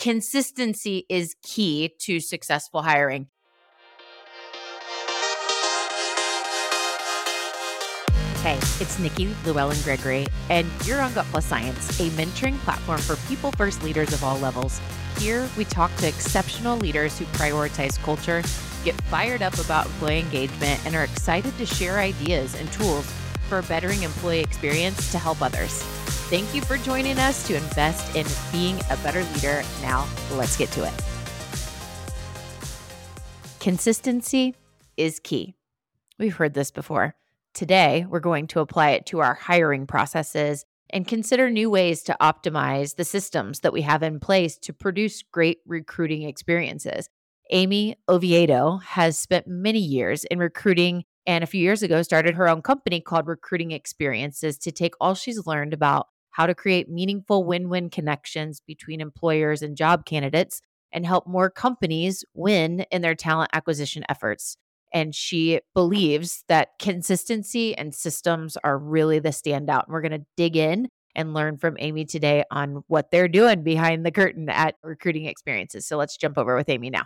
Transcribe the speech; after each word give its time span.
Consistency 0.00 1.04
is 1.10 1.36
key 1.42 1.92
to 1.98 2.20
successful 2.20 2.80
hiring. 2.80 3.26
Hey, 8.36 8.56
it's 8.80 8.98
Nikki 8.98 9.28
Llewellyn 9.44 9.76
Gregory, 9.82 10.26
and 10.48 10.66
you're 10.86 11.02
on 11.02 11.12
Gut 11.12 11.26
Plus 11.26 11.44
Science, 11.44 12.00
a 12.00 12.08
mentoring 12.12 12.56
platform 12.60 12.98
for 12.98 13.16
people 13.28 13.52
first 13.52 13.82
leaders 13.82 14.10
of 14.14 14.24
all 14.24 14.38
levels. 14.38 14.80
Here, 15.18 15.46
we 15.58 15.66
talk 15.66 15.94
to 15.96 16.08
exceptional 16.08 16.78
leaders 16.78 17.18
who 17.18 17.26
prioritize 17.26 18.02
culture, 18.02 18.42
get 18.84 18.98
fired 19.02 19.42
up 19.42 19.58
about 19.58 19.84
employee 19.84 20.20
engagement, 20.20 20.80
and 20.86 20.96
are 20.96 21.04
excited 21.04 21.54
to 21.58 21.66
share 21.66 21.98
ideas 21.98 22.54
and 22.54 22.72
tools 22.72 23.04
for 23.50 23.60
bettering 23.60 24.02
employee 24.02 24.40
experience 24.40 25.12
to 25.12 25.18
help 25.18 25.42
others. 25.42 25.84
Thank 26.30 26.54
you 26.54 26.60
for 26.62 26.76
joining 26.76 27.18
us 27.18 27.44
to 27.48 27.56
invest 27.56 28.14
in 28.14 28.24
being 28.52 28.78
a 28.88 28.96
better 28.98 29.24
leader. 29.34 29.64
Now, 29.82 30.06
let's 30.34 30.56
get 30.56 30.70
to 30.70 30.84
it. 30.86 30.94
Consistency 33.58 34.54
is 34.96 35.18
key. 35.18 35.56
We've 36.20 36.36
heard 36.36 36.54
this 36.54 36.70
before. 36.70 37.16
Today, 37.52 38.06
we're 38.08 38.20
going 38.20 38.46
to 38.46 38.60
apply 38.60 38.90
it 38.90 39.06
to 39.06 39.18
our 39.18 39.34
hiring 39.34 39.88
processes 39.88 40.64
and 40.90 41.04
consider 41.04 41.50
new 41.50 41.68
ways 41.68 42.04
to 42.04 42.16
optimize 42.22 42.94
the 42.94 43.04
systems 43.04 43.58
that 43.60 43.72
we 43.72 43.82
have 43.82 44.04
in 44.04 44.20
place 44.20 44.56
to 44.58 44.72
produce 44.72 45.24
great 45.24 45.58
recruiting 45.66 46.22
experiences. 46.22 47.08
Amy 47.50 47.96
Oviedo 48.08 48.76
has 48.76 49.18
spent 49.18 49.48
many 49.48 49.80
years 49.80 50.22
in 50.22 50.38
recruiting 50.38 51.02
and 51.26 51.42
a 51.42 51.48
few 51.48 51.60
years 51.60 51.82
ago 51.82 52.02
started 52.02 52.36
her 52.36 52.48
own 52.48 52.62
company 52.62 53.00
called 53.00 53.26
Recruiting 53.26 53.72
Experiences 53.72 54.58
to 54.58 54.70
take 54.70 54.94
all 55.00 55.14
she's 55.14 55.44
learned 55.44 55.74
about 55.74 56.06
how 56.40 56.46
to 56.46 56.54
create 56.54 56.88
meaningful 56.88 57.44
win 57.44 57.68
win 57.68 57.90
connections 57.90 58.62
between 58.66 59.02
employers 59.02 59.60
and 59.60 59.76
job 59.76 60.06
candidates 60.06 60.62
and 60.90 61.04
help 61.04 61.26
more 61.26 61.50
companies 61.50 62.24
win 62.32 62.80
in 62.90 63.02
their 63.02 63.14
talent 63.14 63.50
acquisition 63.52 64.02
efforts. 64.08 64.56
And 64.90 65.14
she 65.14 65.60
believes 65.74 66.42
that 66.48 66.70
consistency 66.78 67.76
and 67.76 67.94
systems 67.94 68.56
are 68.64 68.78
really 68.78 69.18
the 69.18 69.28
standout. 69.28 69.84
And 69.84 69.88
we're 69.92 70.00
going 70.00 70.18
to 70.18 70.26
dig 70.38 70.56
in 70.56 70.88
and 71.14 71.34
learn 71.34 71.58
from 71.58 71.76
Amy 71.78 72.06
today 72.06 72.42
on 72.50 72.84
what 72.86 73.10
they're 73.10 73.28
doing 73.28 73.62
behind 73.62 74.06
the 74.06 74.10
curtain 74.10 74.48
at 74.48 74.76
recruiting 74.82 75.26
experiences. 75.26 75.86
So 75.86 75.98
let's 75.98 76.16
jump 76.16 76.38
over 76.38 76.56
with 76.56 76.70
Amy 76.70 76.88
now. 76.88 77.04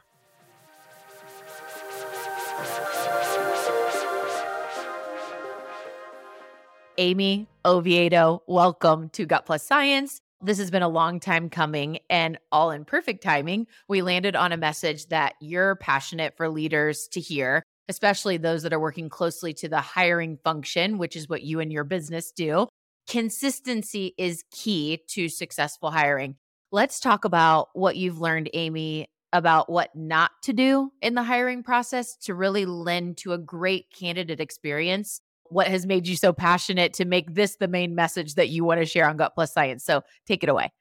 Amy 6.98 7.48
Oviedo, 7.64 8.42
welcome 8.46 9.08
to 9.10 9.26
Gut 9.26 9.46
Plus 9.46 9.62
Science. 9.66 10.20
This 10.40 10.58
has 10.58 10.70
been 10.70 10.82
a 10.82 10.88
long 10.88 11.20
time 11.20 11.50
coming 11.50 11.98
and 12.10 12.38
all 12.52 12.70
in 12.70 12.84
perfect 12.84 13.22
timing. 13.22 13.66
We 13.88 14.02
landed 14.02 14.36
on 14.36 14.52
a 14.52 14.56
message 14.56 15.06
that 15.06 15.34
you're 15.40 15.76
passionate 15.76 16.36
for 16.36 16.48
leaders 16.48 17.08
to 17.12 17.20
hear 17.20 17.62
especially 17.88 18.36
those 18.36 18.62
that 18.62 18.72
are 18.72 18.80
working 18.80 19.08
closely 19.08 19.52
to 19.54 19.68
the 19.68 19.80
hiring 19.80 20.38
function, 20.42 20.98
which 20.98 21.16
is 21.16 21.28
what 21.28 21.42
you 21.42 21.60
and 21.60 21.72
your 21.72 21.84
business 21.84 22.32
do. 22.32 22.66
Consistency 23.08 24.14
is 24.16 24.44
key 24.50 25.00
to 25.08 25.28
successful 25.28 25.90
hiring. 25.90 26.36
Let's 26.72 27.00
talk 27.00 27.24
about 27.24 27.68
what 27.74 27.96
you've 27.96 28.20
learned, 28.20 28.50
Amy, 28.54 29.06
about 29.32 29.68
what 29.68 29.94
not 29.94 30.30
to 30.44 30.52
do 30.52 30.92
in 31.02 31.14
the 31.14 31.22
hiring 31.22 31.62
process 31.62 32.16
to 32.22 32.34
really 32.34 32.64
lend 32.64 33.18
to 33.18 33.32
a 33.32 33.38
great 33.38 33.86
candidate 33.90 34.40
experience. 34.40 35.20
What 35.50 35.68
has 35.68 35.86
made 35.86 36.06
you 36.06 36.16
so 36.16 36.32
passionate 36.32 36.94
to 36.94 37.04
make 37.04 37.34
this 37.34 37.56
the 37.56 37.68
main 37.68 37.94
message 37.94 38.34
that 38.34 38.48
you 38.48 38.64
want 38.64 38.80
to 38.80 38.86
share 38.86 39.08
on 39.08 39.16
Gut 39.16 39.34
Plus 39.34 39.52
Science? 39.52 39.84
So 39.84 40.02
take 40.26 40.42
it 40.42 40.48
away. 40.48 40.72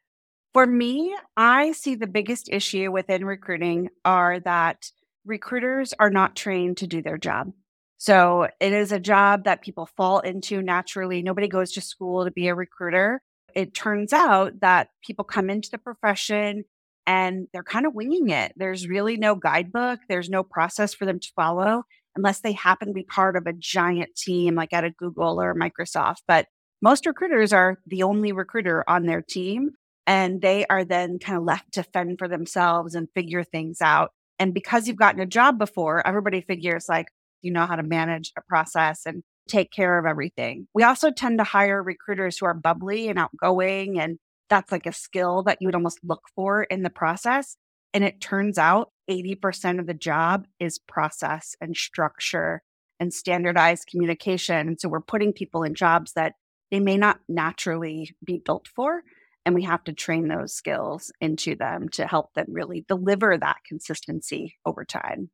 For 0.54 0.66
me, 0.68 1.16
I 1.36 1.72
see 1.72 1.96
the 1.96 2.08
biggest 2.08 2.48
issue 2.52 2.92
within 2.92 3.26
recruiting 3.26 3.90
are 4.06 4.40
that 4.42 4.92
recruiters 5.26 5.94
are 6.00 6.12
not 6.12 6.36
trained 6.36 6.78
to 6.78 6.88
do 6.88 7.02
their 7.02 7.18
job. 7.18 7.52
So 7.98 8.50
it 8.60 8.74
is 8.74 8.92
a 8.92 9.00
job 9.00 9.46
that 9.46 9.62
people 9.62 9.88
fall 9.98 10.20
into 10.20 10.62
naturally. 10.62 11.24
Nobody 11.24 11.48
goes 11.48 11.72
to 11.72 11.82
school 11.82 12.26
to 12.26 12.32
be 12.32 12.48
a 12.50 12.56
recruiter. 12.56 13.22
It 13.56 13.74
turns 13.74 14.14
out 14.14 14.60
that 14.62 14.90
people 15.06 15.24
come 15.24 15.50
into 15.50 15.70
the 15.72 15.78
profession 15.78 16.66
and 17.08 17.48
they're 17.54 17.64
kind 17.64 17.86
of 17.86 17.96
winging 17.96 18.30
it. 18.30 18.54
There's 18.56 18.88
really 18.88 19.18
no 19.18 19.36
guidebook, 19.36 20.00
there's 20.08 20.30
no 20.30 20.44
process 20.44 20.94
for 20.94 21.06
them 21.06 21.20
to 21.20 21.32
follow 21.36 21.84
unless 22.16 22.42
they 22.42 22.52
happen 22.52 22.90
to 22.90 22.94
be 22.94 23.04
part 23.04 23.36
of 23.36 23.48
a 23.48 23.54
giant 23.54 24.16
team 24.16 24.56
like 24.56 24.74
at 24.74 24.84
a 24.84 24.92
Google 24.92 25.42
or 25.42 25.56
Microsoft. 25.56 26.22
But 26.28 26.48
most 26.82 27.06
recruiters 27.06 27.54
are 27.54 27.80
the 27.88 28.04
only 28.04 28.32
recruiter 28.32 28.84
on 28.88 29.06
their 29.06 29.22
team 29.22 29.72
and 30.06 30.42
they 30.42 30.66
are 30.70 30.84
then 30.84 31.18
kind 31.20 31.38
of 31.38 31.44
left 31.44 31.74
to 31.74 31.84
fend 31.84 32.20
for 32.20 32.28
themselves 32.28 32.94
and 32.96 33.08
figure 33.16 33.44
things 33.44 33.82
out. 33.82 34.12
And 34.40 34.54
because 34.54 34.88
you've 34.88 34.98
gotten 34.98 35.22
a 35.22 35.26
job 35.26 35.58
before, 35.58 36.06
everybody 36.06 36.42
figures 36.42 36.86
like 36.90 37.08
you 37.42 37.52
know 37.52 37.66
how 37.66 37.76
to 37.76 37.84
manage 37.84 38.32
a 38.38 38.42
process 38.42 39.06
and 39.06 39.22
take 39.48 39.72
care 39.72 40.00
of 40.00 40.06
everything. 40.06 40.68
We 40.74 40.84
also 40.84 41.12
tend 41.12 41.38
to 41.40 41.44
hire 41.44 41.84
recruiters 41.84 42.38
who 42.38 42.46
are 42.46 42.54
bubbly 42.54 43.10
and 43.10 43.20
outgoing. 43.20 44.00
And 44.00 44.18
that's 44.50 44.72
like 44.72 44.86
a 44.86 44.94
skill 44.94 45.44
that 45.44 45.58
you 45.60 45.68
would 45.68 45.76
almost 45.76 46.00
look 46.04 46.22
for 46.36 46.64
in 46.64 46.84
the 46.84 46.90
process. 46.90 47.58
And 47.94 48.04
it 48.04 48.22
turns 48.22 48.58
out 48.58 48.90
80% 49.10 49.80
of 49.80 49.88
the 49.88 49.94
job 49.94 50.46
is 50.60 50.80
process 50.80 51.56
and 51.60 51.76
structure 51.76 52.62
and 53.00 53.14
standardized 53.14 53.88
communication. 53.88 54.68
And 54.68 54.80
so 54.80 54.90
we're 54.90 55.02
putting 55.02 55.34
people 55.34 55.64
in 55.64 55.76
jobs 55.76 56.14
that 56.14 56.34
they 56.72 56.80
may 56.80 56.98
not 56.98 57.20
naturally 57.28 58.16
be 58.24 58.42
built 58.44 58.68
for 58.68 59.04
and 59.46 59.56
we 59.56 59.64
have 59.64 59.84
to 59.86 59.94
train 59.94 60.28
those 60.28 60.54
skills 60.54 61.12
into 61.20 61.56
them 61.56 61.90
to 61.90 62.08
help 62.08 62.34
them 62.34 62.48
really 62.50 62.86
deliver 62.88 63.38
that 63.38 63.58
consistency 63.68 64.56
over 64.66 64.86
time. 64.86 65.30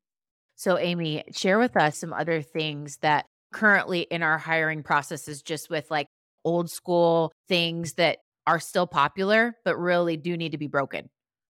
So, 0.56 0.78
Amy, 0.78 1.24
share 1.31 1.59
with 1.59 1.78
us 1.78 2.00
some 2.00 2.12
other 2.12 2.41
things 2.41 2.97
that 3.01 3.25
currently 3.53 4.01
in 4.01 4.24
our 4.24 4.38
hiring 4.38 4.84
processes, 4.84 5.41
just 5.41 5.69
with 5.69 5.90
like 5.90 6.07
old 6.44 6.69
school 6.69 7.31
things 7.47 7.94
that 7.94 8.18
are 8.47 8.59
still 8.59 8.88
popular, 8.88 9.56
but 9.63 9.78
really 9.78 10.18
do 10.18 10.36
need 10.36 10.51
to 10.53 10.57
be 10.57 10.68
broken. 10.68 11.09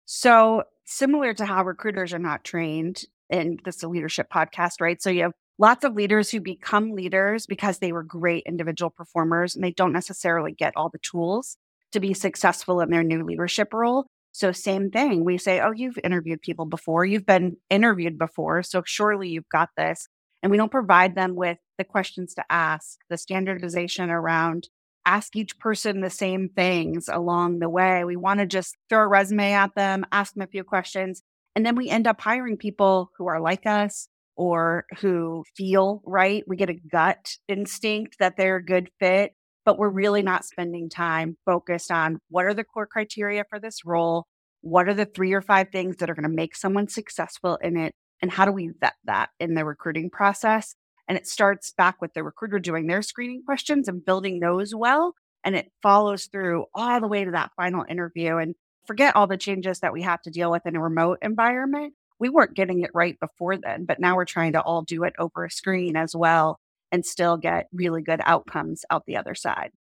So, 0.09 0.63
similar 0.85 1.33
to 1.33 1.45
how 1.45 1.65
recruiters 1.65 2.13
are 2.13 2.19
not 2.19 2.45
trained 2.45 3.03
in 3.29 3.57
this 3.65 3.83
leadership 3.83 4.27
podcast, 4.33 4.79
right? 4.79 5.01
So, 5.01 5.09
you 5.09 5.23
have 5.23 5.33
lots 5.59 5.83
of 5.83 5.95
leaders 5.95 6.31
who 6.31 6.39
become 6.39 6.93
leaders 6.93 7.45
because 7.45 7.79
they 7.79 7.91
were 7.91 8.03
great 8.03 8.43
individual 8.47 8.89
performers 8.89 9.53
and 9.53 9.63
they 9.63 9.73
don't 9.73 9.91
necessarily 9.91 10.53
get 10.53 10.71
all 10.77 10.89
the 10.89 10.99
tools 10.99 11.57
to 11.91 11.99
be 11.99 12.13
successful 12.13 12.79
in 12.79 12.89
their 12.89 13.03
new 13.03 13.25
leadership 13.25 13.73
role. 13.73 14.05
So, 14.31 14.53
same 14.53 14.91
thing. 14.91 15.25
We 15.25 15.37
say, 15.37 15.59
Oh, 15.59 15.71
you've 15.71 15.99
interviewed 16.01 16.41
people 16.41 16.65
before, 16.65 17.03
you've 17.03 17.25
been 17.25 17.57
interviewed 17.69 18.17
before. 18.17 18.63
So, 18.63 18.83
surely 18.85 19.27
you've 19.27 19.49
got 19.51 19.71
this. 19.75 20.07
And 20.41 20.51
we 20.51 20.57
don't 20.57 20.71
provide 20.71 21.15
them 21.15 21.35
with 21.35 21.57
the 21.77 21.83
questions 21.83 22.33
to 22.35 22.45
ask, 22.49 22.99
the 23.09 23.17
standardization 23.17 24.09
around 24.09 24.69
ask 25.07 25.35
each 25.35 25.57
person 25.57 26.01
the 26.01 26.09
same 26.09 26.49
things 26.49 27.09
along 27.11 27.59
the 27.59 27.69
way. 27.69 28.03
We 28.03 28.15
want 28.15 28.41
to 28.41 28.45
just 28.45 28.75
throw 28.89 29.01
a 29.01 29.07
resume 29.07 29.53
at 29.53 29.73
them, 29.75 30.05
ask 30.11 30.33
them 30.33 30.43
a 30.43 30.47
few 30.47 30.63
questions. 30.63 31.23
And 31.55 31.65
then 31.65 31.75
we 31.75 31.89
end 31.89 32.05
up 32.05 32.21
hiring 32.21 32.57
people 32.57 33.09
who 33.17 33.25
are 33.25 33.41
like 33.41 33.65
us 33.65 34.07
or 34.35 34.85
who 34.99 35.43
feel 35.55 36.03
right. 36.05 36.43
We 36.47 36.57
get 36.57 36.69
a 36.69 36.79
gut 36.91 37.37
instinct 37.47 38.17
that 38.19 38.37
they're 38.37 38.57
a 38.57 38.63
good 38.63 38.91
fit 38.99 39.33
but 39.67 39.77
we're 39.77 39.89
really 39.89 40.21
not 40.21 40.45
spending 40.45 40.87
time 40.89 41.35
focused 41.45 41.91
on 41.91 42.19
what 42.29 42.45
are 42.45 42.53
the 42.53 42.63
core 42.63 42.87
criteria 42.87 43.43
for 43.49 43.59
this 43.59 43.83
role? 43.83 44.25
What 44.61 44.87
are 44.87 44.93
the 44.93 45.03
three 45.03 45.33
or 45.33 45.41
five 45.41 45.71
things 45.73 45.97
that 45.97 46.09
are 46.09 46.15
going 46.15 46.23
to 46.23 46.29
make 46.29 46.55
someone 46.55 46.87
successful 46.87 47.57
in 47.61 47.75
it? 47.75 47.91
And 48.21 48.31
how 48.31 48.45
do 48.45 48.53
we 48.53 48.71
vet 48.79 48.93
that 49.03 49.27
in 49.41 49.55
the 49.55 49.65
recruiting 49.65 50.09
process? 50.09 50.73
And 51.07 51.17
it 51.17 51.27
starts 51.27 51.73
back 51.77 52.01
with 52.01 52.13
the 52.13 52.23
recruiter 52.23 52.59
doing 52.59 52.87
their 52.87 53.01
screening 53.01 53.43
questions 53.45 53.87
and 53.87 54.03
building 54.03 54.39
those 54.39 54.75
well. 54.75 55.13
And 55.43 55.55
it 55.55 55.71
follows 55.81 56.25
through 56.25 56.65
all 56.73 56.99
the 56.99 57.07
way 57.07 57.23
to 57.23 57.31
that 57.31 57.51
final 57.55 57.85
interview. 57.87 58.37
And 58.37 58.55
forget 58.85 59.15
all 59.15 59.27
the 59.27 59.37
changes 59.37 59.79
that 59.79 59.93
we 59.93 60.01
have 60.01 60.21
to 60.23 60.31
deal 60.31 60.51
with 60.51 60.65
in 60.65 60.75
a 60.75 60.81
remote 60.81 61.19
environment. 61.21 61.93
We 62.19 62.29
weren't 62.29 62.55
getting 62.55 62.81
it 62.81 62.91
right 62.93 63.19
before 63.19 63.57
then, 63.57 63.85
but 63.85 63.99
now 63.99 64.15
we're 64.15 64.25
trying 64.25 64.53
to 64.53 64.61
all 64.61 64.81
do 64.81 65.03
it 65.03 65.13
over 65.19 65.45
a 65.45 65.51
screen 65.51 65.95
as 65.95 66.15
well 66.15 66.59
and 66.91 67.05
still 67.05 67.37
get 67.37 67.67
really 67.71 68.01
good 68.01 68.21
outcomes 68.23 68.83
out 68.89 69.05
the 69.05 69.17
other 69.17 69.35
side. 69.35 69.71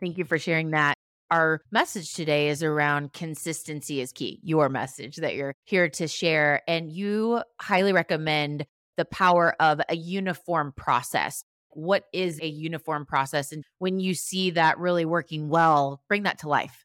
Thank 0.00 0.18
you 0.18 0.24
for 0.24 0.38
sharing 0.38 0.72
that. 0.72 0.94
Our 1.30 1.60
message 1.70 2.14
today 2.14 2.48
is 2.48 2.62
around 2.62 3.12
consistency 3.12 4.00
is 4.00 4.12
key, 4.12 4.40
your 4.42 4.68
message 4.68 5.16
that 5.16 5.34
you're 5.34 5.54
here 5.64 5.88
to 5.90 6.08
share. 6.08 6.62
And 6.66 6.90
you 6.90 7.42
highly 7.60 7.92
recommend 7.92 8.64
the 8.98 9.06
power 9.06 9.54
of 9.60 9.80
a 9.88 9.96
uniform 9.96 10.74
process. 10.76 11.44
What 11.70 12.04
is 12.12 12.38
a 12.42 12.48
uniform 12.48 13.06
process? 13.06 13.52
And 13.52 13.64
when 13.78 14.00
you 14.00 14.12
see 14.12 14.50
that 14.50 14.78
really 14.78 15.06
working 15.06 15.48
well, 15.48 16.02
bring 16.08 16.24
that 16.24 16.40
to 16.40 16.48
life. 16.48 16.84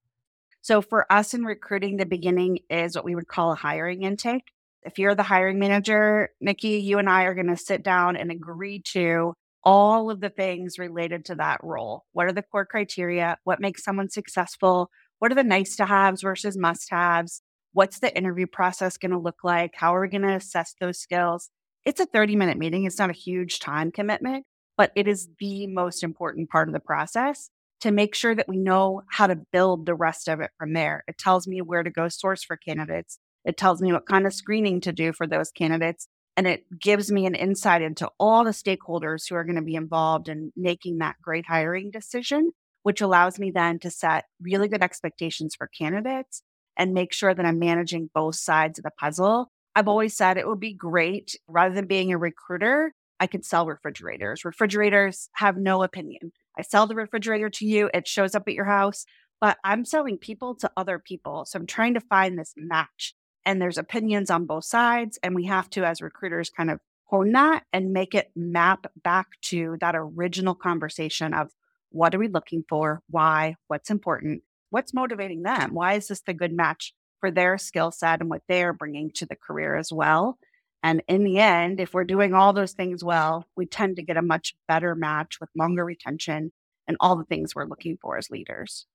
So, 0.62 0.81
for 0.81 1.12
us 1.12 1.33
in 1.33 1.44
recruiting, 1.44 1.98
the 1.98 2.06
beginning 2.06 2.60
is 2.69 2.95
what 2.95 3.04
we 3.04 3.15
would 3.15 3.27
call 3.27 3.51
a 3.51 3.56
hiring 3.56 4.04
intake. 4.04 4.54
If 4.83 5.00
you're 5.00 5.15
the 5.15 5.24
hiring 5.24 5.60
manager, 5.60 6.30
Nikki, 6.39 6.77
you 6.80 7.00
and 7.00 7.10
I 7.10 7.24
are 7.24 7.33
going 7.33 7.48
to 7.48 7.57
sit 7.57 7.83
down 7.83 8.15
and 8.15 8.31
agree 8.31 8.81
to 8.92 9.33
all 9.63 10.12
of 10.12 10.21
the 10.21 10.30
things 10.30 10.77
related 10.77 11.25
to 11.25 11.36
that 11.36 11.63
role. 11.63 12.06
What 12.12 12.27
are 12.27 12.31
the 12.33 12.44
core 12.44 12.65
criteria? 12.65 13.38
What 13.44 13.62
makes 13.62 13.83
someone 13.83 14.10
successful? 14.10 14.89
What 15.19 15.31
are 15.31 15.36
the 15.36 15.44
nice 15.44 15.75
to 15.77 15.86
haves 15.86 16.21
versus 16.21 16.57
must 16.57 16.89
haves? 16.92 17.42
What's 17.71 18.00
the 18.00 18.15
interview 18.15 18.45
process 18.45 18.98
going 18.98 19.12
to 19.12 19.18
look 19.18 19.44
like? 19.44 19.71
How 19.75 19.95
are 19.95 20.01
we 20.01 20.10
going 20.10 20.21
to 20.21 20.36
assess 20.36 20.75
those 20.80 21.00
skills? 21.00 21.50
It's 21.85 22.00
a 22.00 22.06
30 22.06 22.35
minute 22.35 22.57
meeting. 22.57 22.85
It's 22.85 23.00
not 23.00 23.09
a 23.09 23.13
huge 23.13 23.59
time 23.59 23.91
commitment, 23.91 24.45
but 24.77 24.91
it 24.95 25.07
is 25.07 25.27
mm. 25.27 25.31
the 25.39 25.68
most 25.68 26.03
important 26.03 26.50
part 26.50 26.69
of 26.69 26.74
the 26.74 26.80
process 26.80 27.50
to 27.81 27.91
make 27.91 28.15
sure 28.15 28.33
that 28.33 28.47
we 28.47 28.57
know 28.57 29.01
how 29.09 29.27
to 29.27 29.35
build 29.51 29.85
the 29.85 29.95
rest 29.95 30.30
of 30.30 30.39
it 30.39 30.51
from 30.57 30.74
there. 30.74 31.03
It 31.07 31.18
tells 31.18 31.47
me 31.47 31.62
where 31.62 31.83
to 31.83 31.89
go 31.89 32.07
source 32.07 32.44
for 32.44 32.56
candidates. 32.56 33.19
It 33.44 33.57
tells 33.57 33.81
me 33.81 33.91
what 33.91 34.06
kind 34.06 34.25
of 34.25 34.33
screening 34.33 34.80
to 34.81 34.94
do 34.94 35.12
for 35.12 35.27
those 35.27 35.51
candidates. 35.51 36.07
And 36.38 36.47
it 36.47 36.63
gives 36.80 37.12
me 37.12 37.25
an 37.25 37.35
insight 37.35 37.81
into 37.81 38.09
all 38.19 38.44
the 38.44 38.51
stakeholders 38.51 39.27
who 39.27 39.36
are 39.36 39.44
going 39.44 39.57
to 39.57 39.62
be 39.62 39.75
involved 39.75 40.29
in 40.29 40.53
making 40.56 41.00
that 41.00 41.18
great 41.21 41.45
hiring 41.45 41.91
decision, 41.91 42.51
which 42.83 43.01
allows 43.01 43.38
me 43.38 43.51
then 43.51 43.79
to 43.79 43.91
set 43.91 44.25
really 44.41 44.69
good 44.69 44.81
expectations 44.81 45.53
for 45.56 45.68
candidates 45.68 46.41
and 46.77 46.94
make 46.94 47.13
sure 47.13 47.33
that 47.33 47.45
I'm 47.45 47.59
managing 47.59 48.09
both 48.15 48.36
sides 48.36 48.79
of 48.79 48.83
the 48.83 48.91
puzzle. 48.97 49.51
I've 49.75 49.87
always 49.87 50.15
said 50.15 50.37
it 50.37 50.47
would 50.47 50.59
be 50.59 50.73
great 50.73 51.35
rather 51.47 51.73
than 51.73 51.87
being 51.87 52.11
a 52.11 52.17
recruiter, 52.17 52.93
I 53.19 53.27
could 53.27 53.45
sell 53.45 53.65
refrigerators. 53.65 54.45
Refrigerators 54.45 55.29
have 55.33 55.57
no 55.57 55.83
opinion. 55.83 56.31
I 56.57 56.61
sell 56.61 56.87
the 56.87 56.95
refrigerator 56.95 57.49
to 57.49 57.65
you, 57.65 57.89
it 57.93 58.07
shows 58.07 58.35
up 58.35 58.47
at 58.47 58.53
your 58.53 58.65
house, 58.65 59.05
but 59.41 59.57
I'm 59.63 59.85
selling 59.85 60.17
people 60.17 60.55
to 60.55 60.71
other 60.77 60.99
people. 60.99 61.45
So 61.45 61.57
I'm 61.57 61.65
trying 61.65 61.95
to 61.95 62.01
find 62.01 62.37
this 62.37 62.53
match 62.55 63.15
and 63.45 63.61
there's 63.61 63.77
opinions 63.77 64.29
on 64.29 64.45
both 64.45 64.65
sides. 64.65 65.19
And 65.23 65.35
we 65.35 65.45
have 65.45 65.69
to, 65.71 65.83
as 65.83 66.01
recruiters, 66.01 66.49
kind 66.49 66.69
of 66.69 66.79
hone 67.05 67.31
that 67.33 67.63
and 67.73 67.93
make 67.93 68.15
it 68.15 68.31
map 68.35 68.87
back 69.03 69.27
to 69.41 69.77
that 69.81 69.95
original 69.95 70.55
conversation 70.55 71.33
of 71.33 71.51
what 71.89 72.15
are 72.15 72.19
we 72.19 72.27
looking 72.27 72.63
for? 72.67 73.01
Why? 73.09 73.55
What's 73.67 73.91
important? 73.91 74.43
What's 74.69 74.93
motivating 74.93 75.43
them? 75.43 75.73
Why 75.73 75.93
is 75.93 76.07
this 76.07 76.21
the 76.21 76.33
good 76.33 76.53
match 76.53 76.93
for 77.23 77.31
their 77.31 77.57
skill 77.57 77.89
set 77.89 78.19
and 78.19 78.29
what 78.29 78.41
they're 78.49 78.73
bringing 78.73 79.09
to 79.11 79.25
the 79.25 79.37
career 79.37 79.77
as 79.77 79.93
well? 79.93 80.37
And 80.83 81.01
in 81.07 81.23
the 81.23 81.39
end, 81.39 81.79
if 81.79 81.93
we're 81.93 82.03
doing 82.03 82.33
all 82.33 82.51
those 82.51 82.73
things 82.73 83.01
well, 83.01 83.45
we 83.55 83.65
tend 83.65 83.95
to 83.95 84.03
get 84.03 84.17
a 84.17 84.21
much 84.21 84.53
better 84.67 84.93
match 84.93 85.39
with 85.39 85.49
longer 85.55 85.85
retention 85.85 86.51
and 86.85 86.97
all 86.99 87.15
the 87.15 87.23
things 87.23 87.55
we're 87.55 87.63
looking 87.63 87.97
for 88.01 88.17
as 88.17 88.29
leaders. 88.29 88.85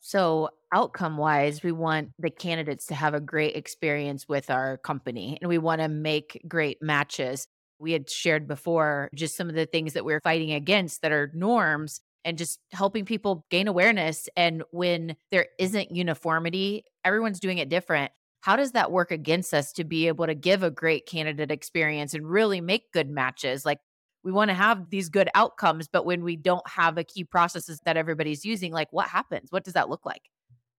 So, 0.00 0.48
outcome 0.74 1.16
wise, 1.16 1.62
we 1.62 1.70
want 1.70 2.10
the 2.18 2.30
candidates 2.30 2.86
to 2.86 2.96
have 2.96 3.14
a 3.14 3.20
great 3.20 3.54
experience 3.54 4.28
with 4.28 4.50
our 4.50 4.78
company 4.78 5.38
and 5.40 5.48
we 5.48 5.58
want 5.58 5.80
to 5.80 5.88
make 5.88 6.42
great 6.48 6.82
matches. 6.82 7.46
We 7.78 7.92
had 7.92 8.10
shared 8.10 8.48
before 8.48 9.10
just 9.14 9.36
some 9.36 9.48
of 9.48 9.54
the 9.54 9.66
things 9.66 9.92
that 9.92 10.04
we're 10.04 10.20
fighting 10.20 10.50
against 10.50 11.02
that 11.02 11.12
are 11.12 11.30
norms 11.32 12.00
and 12.26 12.36
just 12.36 12.58
helping 12.72 13.04
people 13.04 13.46
gain 13.50 13.68
awareness. 13.68 14.28
And 14.36 14.64
when 14.72 15.16
there 15.30 15.46
isn't 15.58 15.94
uniformity, 15.94 16.84
everyone's 17.04 17.40
doing 17.40 17.58
it 17.58 17.68
different. 17.68 18.10
How 18.40 18.56
does 18.56 18.72
that 18.72 18.92
work 18.92 19.12
against 19.12 19.54
us 19.54 19.72
to 19.74 19.84
be 19.84 20.08
able 20.08 20.26
to 20.26 20.34
give 20.34 20.62
a 20.62 20.70
great 20.70 21.06
candidate 21.06 21.52
experience 21.52 22.14
and 22.14 22.28
really 22.28 22.60
make 22.60 22.92
good 22.92 23.08
matches? 23.08 23.64
Like, 23.64 23.78
we 24.24 24.32
want 24.32 24.50
to 24.50 24.54
have 24.54 24.90
these 24.90 25.08
good 25.08 25.28
outcomes, 25.36 25.86
but 25.86 26.04
when 26.04 26.24
we 26.24 26.36
don't 26.36 26.68
have 26.68 26.98
a 26.98 27.04
key 27.04 27.22
processes 27.22 27.78
that 27.84 27.96
everybody's 27.96 28.44
using, 28.44 28.72
like 28.72 28.88
what 28.90 29.06
happens? 29.06 29.46
What 29.50 29.62
does 29.62 29.74
that 29.74 29.88
look 29.88 30.04
like? 30.04 30.22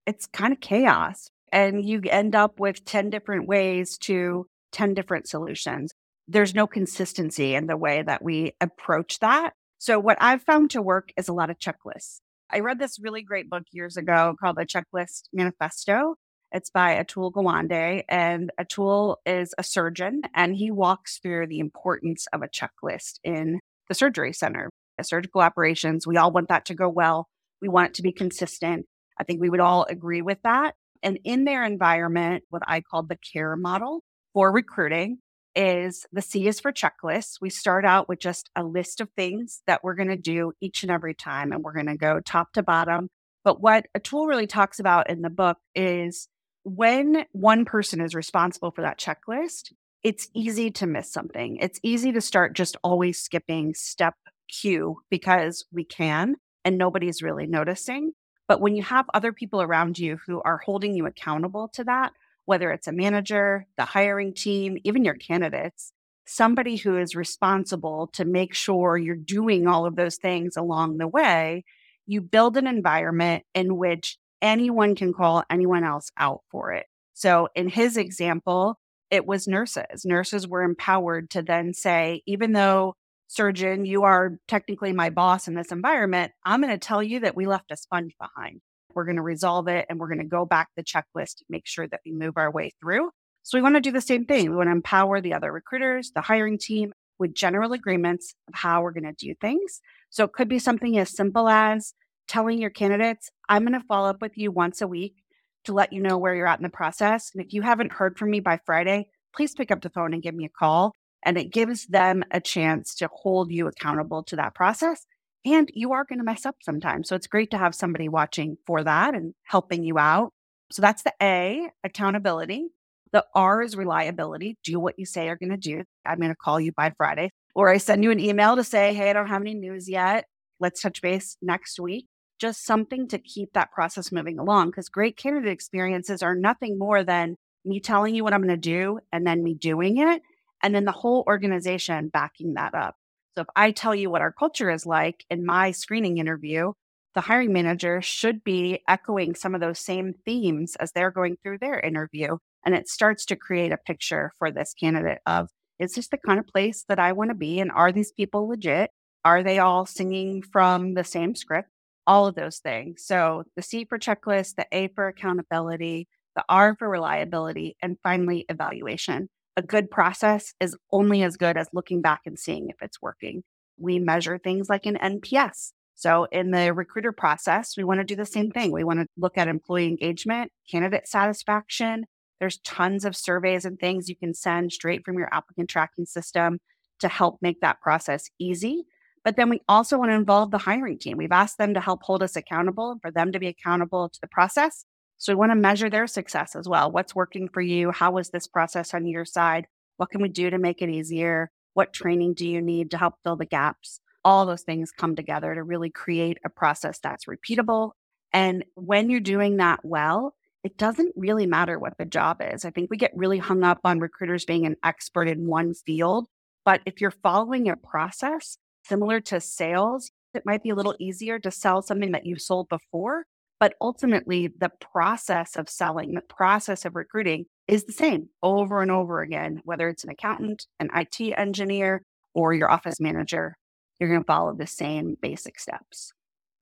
It's 0.05 0.27
kind 0.27 0.51
of 0.51 0.59
chaos. 0.59 1.29
And 1.53 1.83
you 1.87 2.01
end 2.09 2.35
up 2.35 2.59
with 2.59 2.83
10 2.83 3.09
different 3.09 3.47
ways 3.47 3.97
to 3.99 4.47
10 4.73 4.93
different 4.93 5.29
solutions. 5.29 5.93
There's 6.27 6.53
no 6.53 6.67
consistency 6.67 7.55
in 7.55 7.67
the 7.67 7.77
way 7.77 8.01
that 8.01 8.21
we 8.21 8.51
approach 8.59 9.19
that. 9.19 9.53
So, 9.79 9.99
what 9.99 10.17
I've 10.19 10.41
found 10.41 10.71
to 10.71 10.81
work 10.81 11.11
is 11.17 11.27
a 11.27 11.33
lot 11.33 11.49
of 11.51 11.59
checklists. 11.59 12.19
I 12.49 12.61
read 12.61 12.79
this 12.79 12.99
really 12.99 13.21
great 13.21 13.49
book 13.49 13.63
years 13.71 13.95
ago 13.95 14.35
called 14.39 14.57
The 14.57 14.65
Checklist 14.65 15.23
Manifesto. 15.31 16.15
It's 16.51 16.69
by 16.71 16.95
Atul 16.95 17.31
Gawande, 17.31 18.03
and 18.07 18.51
Atul 18.59 19.17
is 19.25 19.53
a 19.57 19.63
surgeon, 19.63 20.21
and 20.33 20.55
he 20.55 20.71
walks 20.71 21.19
through 21.19 21.47
the 21.47 21.59
importance 21.59 22.25
of 22.33 22.41
a 22.41 22.47
checklist 22.47 23.19
in 23.23 23.59
the 23.87 23.93
surgery 23.93 24.33
center. 24.33 24.69
The 24.97 25.03
Surgical 25.03 25.41
operations, 25.41 26.07
we 26.07 26.17
all 26.17 26.31
want 26.31 26.47
that 26.47 26.65
to 26.65 26.73
go 26.73 26.89
well. 26.89 27.27
We 27.61 27.67
want 27.67 27.89
it 27.89 27.93
to 27.95 28.01
be 28.01 28.11
consistent. 28.11 28.85
I 29.19 29.25
think 29.25 29.41
we 29.41 29.49
would 29.49 29.59
all 29.59 29.85
agree 29.87 30.21
with 30.21 30.41
that. 30.43 30.73
And 31.03 31.19
in 31.23 31.43
their 31.43 31.63
environment, 31.63 32.45
what 32.49 32.63
I 32.65 32.81
call 32.81 33.03
the 33.03 33.17
care 33.17 33.55
model 33.55 34.01
for 34.33 34.51
recruiting 34.51 35.19
is 35.57 36.05
the 36.13 36.21
C 36.21 36.47
is 36.47 36.59
for 36.59 36.71
checklists. 36.71 37.41
We 37.41 37.49
start 37.49 37.83
out 37.83 38.07
with 38.07 38.19
just 38.19 38.49
a 38.55 38.63
list 38.63 39.01
of 39.01 39.09
things 39.11 39.61
that 39.65 39.83
we're 39.83 39.95
going 39.95 40.09
to 40.09 40.15
do 40.15 40.53
each 40.61 40.83
and 40.83 40.91
every 40.91 41.15
time, 41.15 41.51
and 41.51 41.63
we're 41.63 41.73
going 41.73 41.87
to 41.87 41.97
go 41.97 42.19
top 42.19 42.53
to 42.53 42.63
bottom. 42.63 43.09
But 43.43 43.59
what 43.59 43.87
Atul 43.97 44.27
really 44.27 44.47
talks 44.47 44.79
about 44.79 45.09
in 45.09 45.21
the 45.21 45.29
book 45.29 45.57
is 45.73 46.27
when 46.63 47.25
one 47.31 47.65
person 47.65 48.01
is 48.01 48.13
responsible 48.13 48.71
for 48.71 48.81
that 48.81 48.99
checklist, 48.99 49.73
it's 50.03 50.29
easy 50.33 50.69
to 50.71 50.85
miss 50.85 51.11
something. 51.11 51.57
It's 51.59 51.79
easy 51.81 52.11
to 52.11 52.21
start 52.21 52.55
just 52.55 52.77
always 52.83 53.19
skipping 53.19 53.73
step 53.73 54.15
Q 54.49 55.01
because 55.09 55.65
we 55.71 55.83
can 55.83 56.35
and 56.63 56.77
nobody's 56.77 57.21
really 57.21 57.47
noticing. 57.47 58.11
But 58.47 58.61
when 58.61 58.75
you 58.75 58.83
have 58.83 59.05
other 59.13 59.33
people 59.33 59.61
around 59.61 59.97
you 59.97 60.19
who 60.25 60.41
are 60.43 60.57
holding 60.57 60.93
you 60.93 61.05
accountable 61.05 61.69
to 61.73 61.83
that, 61.85 62.13
whether 62.47 62.71
it's 62.71 62.87
a 62.87 62.93
manager, 62.93 63.67
the 63.75 63.83
hiring 63.83 64.33
team, 64.33 64.77
even 64.85 65.03
your 65.03 65.15
candidates, 65.15 65.91
somebody 66.25 66.77
who 66.77 66.97
is 66.97 67.13
responsible 67.13 68.07
to 68.13 68.23
make 68.23 68.53
sure 68.53 68.97
you're 68.97 69.15
doing 69.15 69.67
all 69.67 69.85
of 69.85 69.97
those 69.97 70.15
things 70.15 70.55
along 70.55 70.97
the 70.97 71.07
way, 71.07 71.65
you 72.05 72.21
build 72.21 72.55
an 72.55 72.65
environment 72.65 73.43
in 73.53 73.75
which 73.77 74.17
anyone 74.41 74.95
can 74.95 75.13
call 75.13 75.43
anyone 75.49 75.83
else 75.83 76.09
out 76.17 76.39
for 76.49 76.71
it. 76.71 76.85
So 77.13 77.49
in 77.53 77.67
his 77.67 77.97
example, 77.97 78.79
it 79.11 79.25
was 79.25 79.45
nurses. 79.45 80.05
Nurses 80.05 80.47
were 80.47 80.63
empowered 80.63 81.29
to 81.31 81.41
then 81.41 81.73
say, 81.73 82.21
even 82.25 82.53
though 82.53 82.95
surgeon, 83.27 83.85
you 83.85 84.03
are 84.03 84.39
technically 84.47 84.93
my 84.93 85.09
boss 85.09 85.49
in 85.49 85.53
this 85.53 85.73
environment, 85.73 86.31
I'm 86.45 86.61
going 86.61 86.71
to 86.71 86.77
tell 86.77 87.03
you 87.03 87.19
that 87.21 87.35
we 87.35 87.45
left 87.45 87.71
a 87.71 87.77
sponge 87.77 88.13
behind. 88.17 88.61
We're 88.97 89.05
going 89.05 89.17
to 89.17 89.21
resolve 89.21 89.67
it 89.67 89.85
and 89.89 89.99
we're 89.99 90.07
going 90.07 90.17
to 90.17 90.23
go 90.23 90.43
back 90.43 90.69
the 90.75 90.83
checklist 90.83 91.43
make 91.49 91.67
sure 91.67 91.87
that 91.87 92.01
we 92.03 92.11
move 92.11 92.33
our 92.35 92.51
way 92.51 92.71
through. 92.81 93.11
So 93.43 93.55
we 93.55 93.61
want 93.61 93.75
to 93.75 93.81
do 93.81 93.91
the 93.91 94.01
same 94.01 94.25
thing. 94.25 94.49
We 94.49 94.55
want 94.55 94.69
to 94.69 94.71
empower 94.71 95.21
the 95.21 95.35
other 95.35 95.51
recruiters, 95.51 96.11
the 96.15 96.21
hiring 96.21 96.57
team 96.57 96.93
with 97.19 97.35
general 97.35 97.73
agreements 97.73 98.33
of 98.47 98.55
how 98.55 98.81
we're 98.81 98.93
going 98.93 99.03
to 99.03 99.13
do 99.13 99.35
things. 99.39 99.81
So 100.09 100.23
it 100.23 100.33
could 100.33 100.49
be 100.49 100.57
something 100.57 100.97
as 100.97 101.15
simple 101.15 101.47
as 101.47 101.93
telling 102.27 102.57
your 102.57 102.71
candidates, 102.71 103.29
I'm 103.47 103.65
going 103.65 103.79
to 103.79 103.85
follow 103.87 104.09
up 104.09 104.19
with 104.19 104.35
you 104.35 104.49
once 104.51 104.81
a 104.81 104.87
week 104.87 105.23
to 105.65 105.73
let 105.73 105.93
you 105.93 106.01
know 106.01 106.17
where 106.17 106.33
you're 106.33 106.47
at 106.47 106.57
in 106.57 106.63
the 106.63 106.69
process. 106.69 107.29
And 107.35 107.45
if 107.45 107.53
you 107.53 107.61
haven't 107.61 107.91
heard 107.91 108.17
from 108.17 108.31
me 108.31 108.39
by 108.39 108.59
Friday, 108.65 109.09
please 109.35 109.53
pick 109.53 109.69
up 109.69 109.81
the 109.81 109.91
phone 109.91 110.15
and 110.15 110.23
give 110.23 110.33
me 110.33 110.45
a 110.45 110.49
call. 110.49 110.93
And 111.23 111.37
it 111.37 111.53
gives 111.53 111.85
them 111.85 112.23
a 112.31 112.41
chance 112.41 112.95
to 112.95 113.09
hold 113.13 113.51
you 113.51 113.67
accountable 113.67 114.23
to 114.23 114.37
that 114.37 114.55
process. 114.55 115.05
And 115.45 115.69
you 115.73 115.93
are 115.93 116.03
going 116.03 116.19
to 116.19 116.25
mess 116.25 116.45
up 116.45 116.55
sometimes. 116.61 117.07
So 117.07 117.15
it's 117.15 117.27
great 117.27 117.51
to 117.51 117.57
have 117.57 117.73
somebody 117.73 118.09
watching 118.09 118.57
for 118.65 118.83
that 118.83 119.15
and 119.15 119.33
helping 119.43 119.83
you 119.83 119.97
out. 119.97 120.33
So 120.71 120.81
that's 120.81 121.03
the 121.03 121.13
A, 121.21 121.69
accountability. 121.83 122.67
The 123.13 123.25
R 123.33 123.61
is 123.61 123.77
reliability. 123.77 124.57
Do 124.63 124.79
what 124.79 124.95
you 124.97 125.05
say 125.05 125.27
you're 125.27 125.37
going 125.37 125.51
to 125.51 125.57
do. 125.57 125.83
I'm 126.05 126.17
going 126.17 126.29
to 126.29 126.35
call 126.35 126.59
you 126.59 126.73
by 126.73 126.93
Friday. 126.97 127.31
Or 127.55 127.69
I 127.69 127.77
send 127.77 128.03
you 128.03 128.11
an 128.11 128.19
email 128.19 128.55
to 128.57 128.63
say, 128.63 128.93
hey, 128.93 129.09
I 129.09 129.13
don't 129.13 129.29
have 129.29 129.41
any 129.41 129.53
news 129.53 129.89
yet. 129.89 130.25
Let's 130.59 130.81
touch 130.81 131.01
base 131.01 131.37
next 131.41 131.79
week 131.79 132.07
just 132.39 132.65
something 132.65 133.07
to 133.07 133.17
keep 133.17 133.53
that 133.53 133.71
process 133.71 134.11
moving 134.11 134.39
along 134.39 134.67
because 134.69 134.89
great 134.89 135.17
candidate 135.17 135.51
experiences 135.51 136.21
are 136.21 136.35
nothing 136.35 136.77
more 136.77 137.03
than 137.03 137.35
me 137.65 137.79
telling 137.79 138.15
you 138.15 138.23
what 138.23 138.33
I'm 138.33 138.41
going 138.41 138.49
to 138.49 138.57
do 138.57 138.99
and 139.11 139.25
then 139.25 139.43
me 139.43 139.53
doing 139.53 139.97
it. 139.97 140.21
And 140.63 140.73
then 140.73 140.85
the 140.85 140.91
whole 140.91 141.23
organization 141.27 142.09
backing 142.09 142.53
that 142.53 142.73
up. 142.73 142.95
So 143.37 143.41
if 143.41 143.47
I 143.55 143.69
tell 143.69 143.93
you 143.93 144.09
what 144.09 144.21
our 144.21 144.31
culture 144.31 144.71
is 144.71 144.87
like 144.87 145.23
in 145.29 145.45
my 145.45 145.69
screening 145.69 146.17
interview, 146.17 146.71
the 147.13 147.21
hiring 147.21 147.53
manager 147.53 148.01
should 148.01 148.43
be 148.43 148.79
echoing 148.87 149.35
some 149.35 149.53
of 149.53 149.61
those 149.61 149.77
same 149.77 150.15
themes 150.25 150.75
as 150.77 150.91
they're 150.91 151.11
going 151.11 151.37
through 151.43 151.59
their 151.59 151.79
interview. 151.79 152.37
And 152.65 152.73
it 152.73 152.89
starts 152.89 153.25
to 153.27 153.35
create 153.35 153.71
a 153.71 153.77
picture 153.77 154.31
for 154.39 154.49
this 154.49 154.73
candidate 154.73 155.19
of 155.27 155.49
is 155.77 155.93
this 155.93 156.07
the 156.07 156.17
kind 156.17 156.39
of 156.39 156.47
place 156.47 156.83
that 156.89 156.97
I 156.97 157.11
want 157.11 157.29
to 157.29 157.35
be? 157.35 157.59
And 157.59 157.71
are 157.71 157.91
these 157.91 158.11
people 158.11 158.47
legit? 158.47 158.89
Are 159.23 159.43
they 159.43 159.59
all 159.59 159.85
singing 159.85 160.41
from 160.41 160.95
the 160.95 161.03
same 161.03 161.35
script? 161.35 161.69
all 162.07 162.25
of 162.25 162.35
those 162.35 162.59
things. 162.59 163.03
So 163.05 163.43
the 163.57 163.61
C 163.61 163.85
for 163.85 163.99
checklist, 163.99 164.55
the 164.55 164.65
A 164.71 164.87
for 164.95 165.07
accountability, 165.09 166.07
the 166.37 166.43
R 166.47 166.75
for 166.79 166.89
reliability, 166.89 167.75
and 167.81 167.97
finally, 168.01 168.45
evaluation. 168.49 169.27
A 169.57 169.61
good 169.61 169.91
process 169.91 170.53
is 170.61 170.77
only 170.91 171.23
as 171.23 171.35
good 171.35 171.57
as 171.57 171.67
looking 171.73 172.01
back 172.01 172.21
and 172.25 172.39
seeing 172.39 172.69
if 172.69 172.77
it's 172.81 173.01
working. 173.01 173.43
We 173.77 173.99
measure 173.99 174.37
things 174.37 174.69
like 174.69 174.85
an 174.85 174.95
NPS. 174.95 175.73
So 175.95 176.27
in 176.31 176.51
the 176.51 176.73
recruiter 176.73 177.11
process, 177.11 177.75
we 177.75 177.83
want 177.83 177.99
to 177.99 178.05
do 178.05 178.15
the 178.15 178.25
same 178.25 178.51
thing. 178.51 178.71
We 178.71 178.85
want 178.85 178.99
to 178.99 179.07
look 179.17 179.37
at 179.37 179.49
employee 179.49 179.87
engagement, 179.87 180.51
candidate 180.71 181.07
satisfaction. 181.07 182.05
There's 182.39 182.59
tons 182.59 183.03
of 183.03 183.17
surveys 183.17 183.65
and 183.65 183.77
things 183.77 184.07
you 184.07 184.15
can 184.15 184.33
send 184.33 184.71
straight 184.71 185.03
from 185.03 185.17
your 185.17 185.33
applicant 185.33 185.69
tracking 185.69 186.05
system 186.05 186.59
to 186.99 187.09
help 187.09 187.39
make 187.41 187.59
that 187.61 187.81
process 187.81 188.29
easy 188.39 188.85
but 189.27 189.35
then 189.35 189.49
we 189.49 189.61
also 189.67 189.97
want 189.97 190.09
to 190.09 190.15
involve 190.15 190.51
the 190.51 190.57
hiring 190.57 190.97
team. 190.97 191.17
We've 191.17 191.33
asked 191.33 191.57
them 191.57 191.73
to 191.73 191.81
help 191.81 192.01
hold 192.01 192.23
us 192.23 192.37
accountable 192.37 192.91
and 192.91 193.01
for 193.01 193.11
them 193.11 193.33
to 193.33 193.39
be 193.39 193.47
accountable 193.47 194.07
to 194.07 194.21
the 194.21 194.27
process. 194.29 194.85
So 195.17 195.33
we 195.33 195.37
want 195.37 195.51
to 195.51 195.55
measure 195.55 195.89
their 195.89 196.07
success 196.07 196.55
as 196.55 196.67
well. 196.67 196.91
What's 196.91 197.15
working 197.15 197.49
for 197.49 197.61
you? 197.61 197.91
How 197.91 198.11
was 198.11 198.29
this 198.29 198.47
process 198.47 198.93
on 198.93 199.07
your 199.07 199.25
side? 199.25 199.67
What 199.97 200.09
can 200.09 200.21
we 200.21 200.29
do 200.29 200.49
to 200.49 200.57
make 200.57 200.81
it 200.81 200.89
easier? 200.89 201.51
What 201.73 201.93
training 201.93 202.35
do 202.35 202.47
you 202.47 202.61
need 202.61 202.91
to 202.91 202.97
help 202.97 203.15
fill 203.23 203.35
the 203.35 203.45
gaps? 203.45 203.99
All 204.23 204.45
those 204.45 204.61
things 204.61 204.91
come 204.91 205.15
together 205.15 205.55
to 205.55 205.63
really 205.63 205.89
create 205.89 206.37
a 206.45 206.49
process 206.49 206.99
that's 206.99 207.25
repeatable. 207.25 207.91
And 208.31 208.63
when 208.75 209.09
you're 209.09 209.19
doing 209.19 209.57
that 209.57 209.79
well, 209.83 210.35
it 210.63 210.77
doesn't 210.77 211.13
really 211.15 211.45
matter 211.45 211.79
what 211.79 211.97
the 211.97 212.05
job 212.05 212.41
is. 212.41 212.65
I 212.65 212.71
think 212.71 212.89
we 212.89 212.97
get 212.97 213.15
really 213.15 213.37
hung 213.37 213.63
up 213.63 213.79
on 213.83 213.99
recruiters 213.99 214.45
being 214.45 214.65
an 214.65 214.75
expert 214.83 215.27
in 215.27 215.47
one 215.47 215.73
field. 215.73 216.27
But 216.65 216.81
if 216.85 216.99
you're 216.99 217.11
following 217.11 217.69
a 217.69 217.77
process 217.77 218.57
similar 218.83 219.21
to 219.21 219.39
sales, 219.39 220.11
it 220.33 220.45
might 220.45 220.63
be 220.63 220.69
a 220.69 220.75
little 220.75 220.95
easier 220.99 221.39
to 221.39 221.51
sell 221.51 221.81
something 221.81 222.11
that 222.11 222.25
you've 222.25 222.41
sold 222.41 222.69
before. 222.69 223.25
But 223.59 223.73
ultimately, 223.81 224.47
the 224.47 224.71
process 224.79 225.55
of 225.55 225.69
selling, 225.69 226.13
the 226.13 226.21
process 226.21 226.85
of 226.85 226.95
recruiting 226.95 227.45
is 227.67 227.85
the 227.85 227.91
same 227.91 228.29
over 228.43 228.81
and 228.81 228.91
over 228.91 229.21
again, 229.21 229.61
whether 229.63 229.89
it's 229.89 230.03
an 230.03 230.11
accountant, 230.11 230.67
an 230.79 230.89
IT 230.93 231.33
engineer, 231.37 232.03
or 232.33 232.53
your 232.53 232.69
office 232.69 232.99
manager. 232.99 233.55
You're 233.99 234.09
going 234.09 234.21
to 234.21 234.27
follow 234.27 234.53
the 234.53 234.67
same 234.67 235.15
basic 235.19 235.59
steps. 235.59 236.13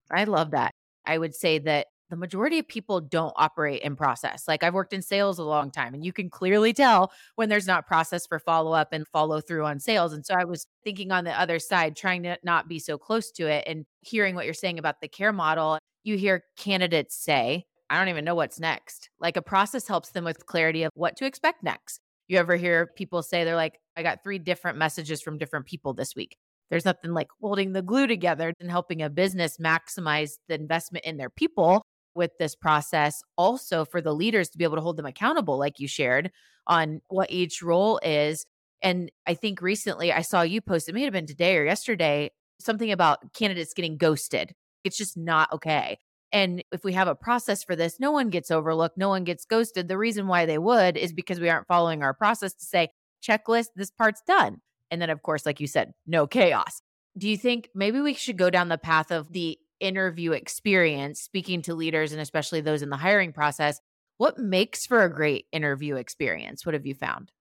I 0.10 0.24
love 0.24 0.52
that. 0.52 0.72
I 1.06 1.18
would 1.18 1.36
say 1.36 1.60
that 1.60 1.88
the 2.10 2.16
majority 2.16 2.60
of 2.60 2.68
people 2.68 3.02
don't 3.02 3.34
operate 3.36 3.82
in 3.82 3.96
process. 3.96 4.48
Like 4.48 4.64
I've 4.64 4.74
worked 4.74 4.94
in 4.94 5.02
sales 5.02 5.40
a 5.40 5.44
long 5.44 5.72
time 5.72 5.94
and 5.94 6.06
you 6.06 6.14
can 6.14 6.30
clearly 6.30 6.72
tell 6.72 7.12
when 7.36 7.50
there's 7.50 7.68
not 7.68 7.88
process 7.88 8.28
for 8.28 8.40
follow 8.40 8.74
up 8.74 8.90
and 8.94 9.08
follow 9.08 9.42
through 9.42 9.66
on 9.66 9.80
sales. 9.80 10.14
And 10.14 10.26
so 10.26 10.36
I 10.36 10.46
was 10.46 10.68
thinking 10.84 11.12
on 11.12 11.24
the 11.24 11.38
other 11.38 11.58
side, 11.58 11.96
trying 11.96 12.24
to 12.24 12.38
not 12.44 12.68
be 12.68 12.80
so 12.80 12.98
close 12.98 13.32
to 13.32 13.48
it 13.48 13.64
and 13.68 13.86
hearing 14.02 14.36
what 14.36 14.46
you're 14.46 14.54
saying 14.54 14.78
about 14.78 15.02
the 15.02 15.08
care 15.08 15.34
model. 15.34 15.80
You 16.06 16.16
hear 16.18 16.44
candidates 16.56 17.16
say, 17.16 17.66
I 17.90 17.98
don't 17.98 18.10
even 18.10 18.24
know 18.24 18.36
what's 18.36 18.60
next. 18.60 19.10
Like 19.20 19.38
a 19.38 19.42
process 19.42 19.88
helps 19.88 20.12
them 20.12 20.24
with 20.24 20.46
clarity 20.46 20.84
of 20.84 20.92
what 20.94 21.18
to 21.18 21.26
expect 21.26 21.64
next. 21.64 22.00
You 22.28 22.38
ever 22.38 22.56
hear 22.56 22.88
people 22.96 23.22
say, 23.22 23.44
they're 23.44 23.56
like, 23.56 23.80
I 23.98 24.04
got 24.04 24.24
three 24.24 24.40
different 24.40 24.78
messages 24.78 25.22
from 25.22 25.38
different 25.38 25.66
people 25.66 25.94
this 25.94 26.16
week. 26.16 26.38
There's 26.70 26.86
nothing 26.86 27.12
like 27.12 27.28
holding 27.42 27.74
the 27.74 27.82
glue 27.82 28.06
together 28.06 28.54
and 28.60 28.70
helping 28.70 29.02
a 29.02 29.10
business 29.10 29.58
maximize 29.58 30.34
the 30.48 30.56
investment 30.56 31.06
in 31.06 31.18
their 31.18 31.30
people 31.30 31.84
with 32.16 32.32
this 32.40 32.56
process 32.56 33.22
also 33.36 33.84
for 33.84 34.00
the 34.00 34.14
leaders 34.14 34.50
to 34.50 34.58
be 34.58 34.64
able 34.64 34.78
to 34.78 34.82
hold 34.82 34.98
them 34.98 35.06
accountable 35.06 35.60
like 35.60 35.80
you 35.80 35.88
shared 35.88 36.32
on 36.66 37.02
what 37.10 37.30
each 37.30 37.62
role 37.62 38.00
is 38.04 38.46
and 38.82 39.12
i 39.28 39.34
think 39.34 39.62
recently 39.62 40.12
i 40.14 40.22
saw 40.22 40.42
you 40.42 40.62
post 40.62 40.88
it 40.88 40.96
may 40.96 41.04
have 41.04 41.12
been 41.12 41.28
today 41.28 41.58
or 41.58 41.66
yesterday 41.66 42.32
something 42.60 42.92
about 42.92 43.34
candidates 43.34 43.74
getting 43.74 43.98
ghosted 43.98 44.56
it's 44.86 44.98
just 44.98 45.18
not 45.18 45.52
okay. 45.54 45.98
And 46.32 46.64
if 46.72 46.84
we 46.84 46.94
have 46.94 47.08
a 47.08 47.16
process 47.16 47.64
for 47.64 47.76
this 47.76 48.00
no 48.00 48.12
one 48.12 48.30
gets 48.30 48.52
overlooked 48.52 48.98
no 48.98 49.10
one 49.10 49.24
gets 49.24 49.46
ghosted. 49.46 49.88
The 49.88 49.98
reason 49.98 50.28
why 50.28 50.46
they 50.46 50.58
would 50.58 50.98
is 50.98 51.14
because 51.14 51.40
we 51.40 51.50
aren't 51.50 51.68
following 51.68 52.04
our 52.04 52.14
process 52.14 52.54
to 52.54 52.66
say 52.66 52.90
checklist 53.26 53.68
this 53.76 53.92
part's 53.92 54.22
done. 54.28 54.62
And 54.92 55.02
then 55.02 55.10
of 55.10 55.22
course 55.22 55.46
like 55.46 55.60
you 55.60 55.68
said 55.68 55.94
no 56.06 56.28
chaos. 56.28 56.82
Do 57.18 57.30
you 57.30 57.38
think 57.38 57.70
maybe 57.74 58.02
we 58.02 58.14
should 58.14 58.38
go 58.38 58.50
down 58.50 58.70
the 58.70 58.78
path 58.78 59.12
of 59.12 59.32
the 59.32 59.58
interview 59.80 60.32
experience, 60.32 61.22
speaking 61.22 61.62
to 61.64 61.76
leaders 61.76 62.12
and 62.12 62.22
especially 62.22 62.62
those 62.62 62.82
in 62.82 62.90
the 62.90 62.98
hiring 62.98 63.34
process, 63.34 63.80
what 64.18 64.38
makes 64.38 64.86
for 64.86 65.04
a 65.04 65.14
great 65.14 65.46
interview 65.52 65.96
experience? 65.96 66.66
What 66.66 66.74
have 66.74 66.86
you 66.86 66.96
found? 66.96 67.32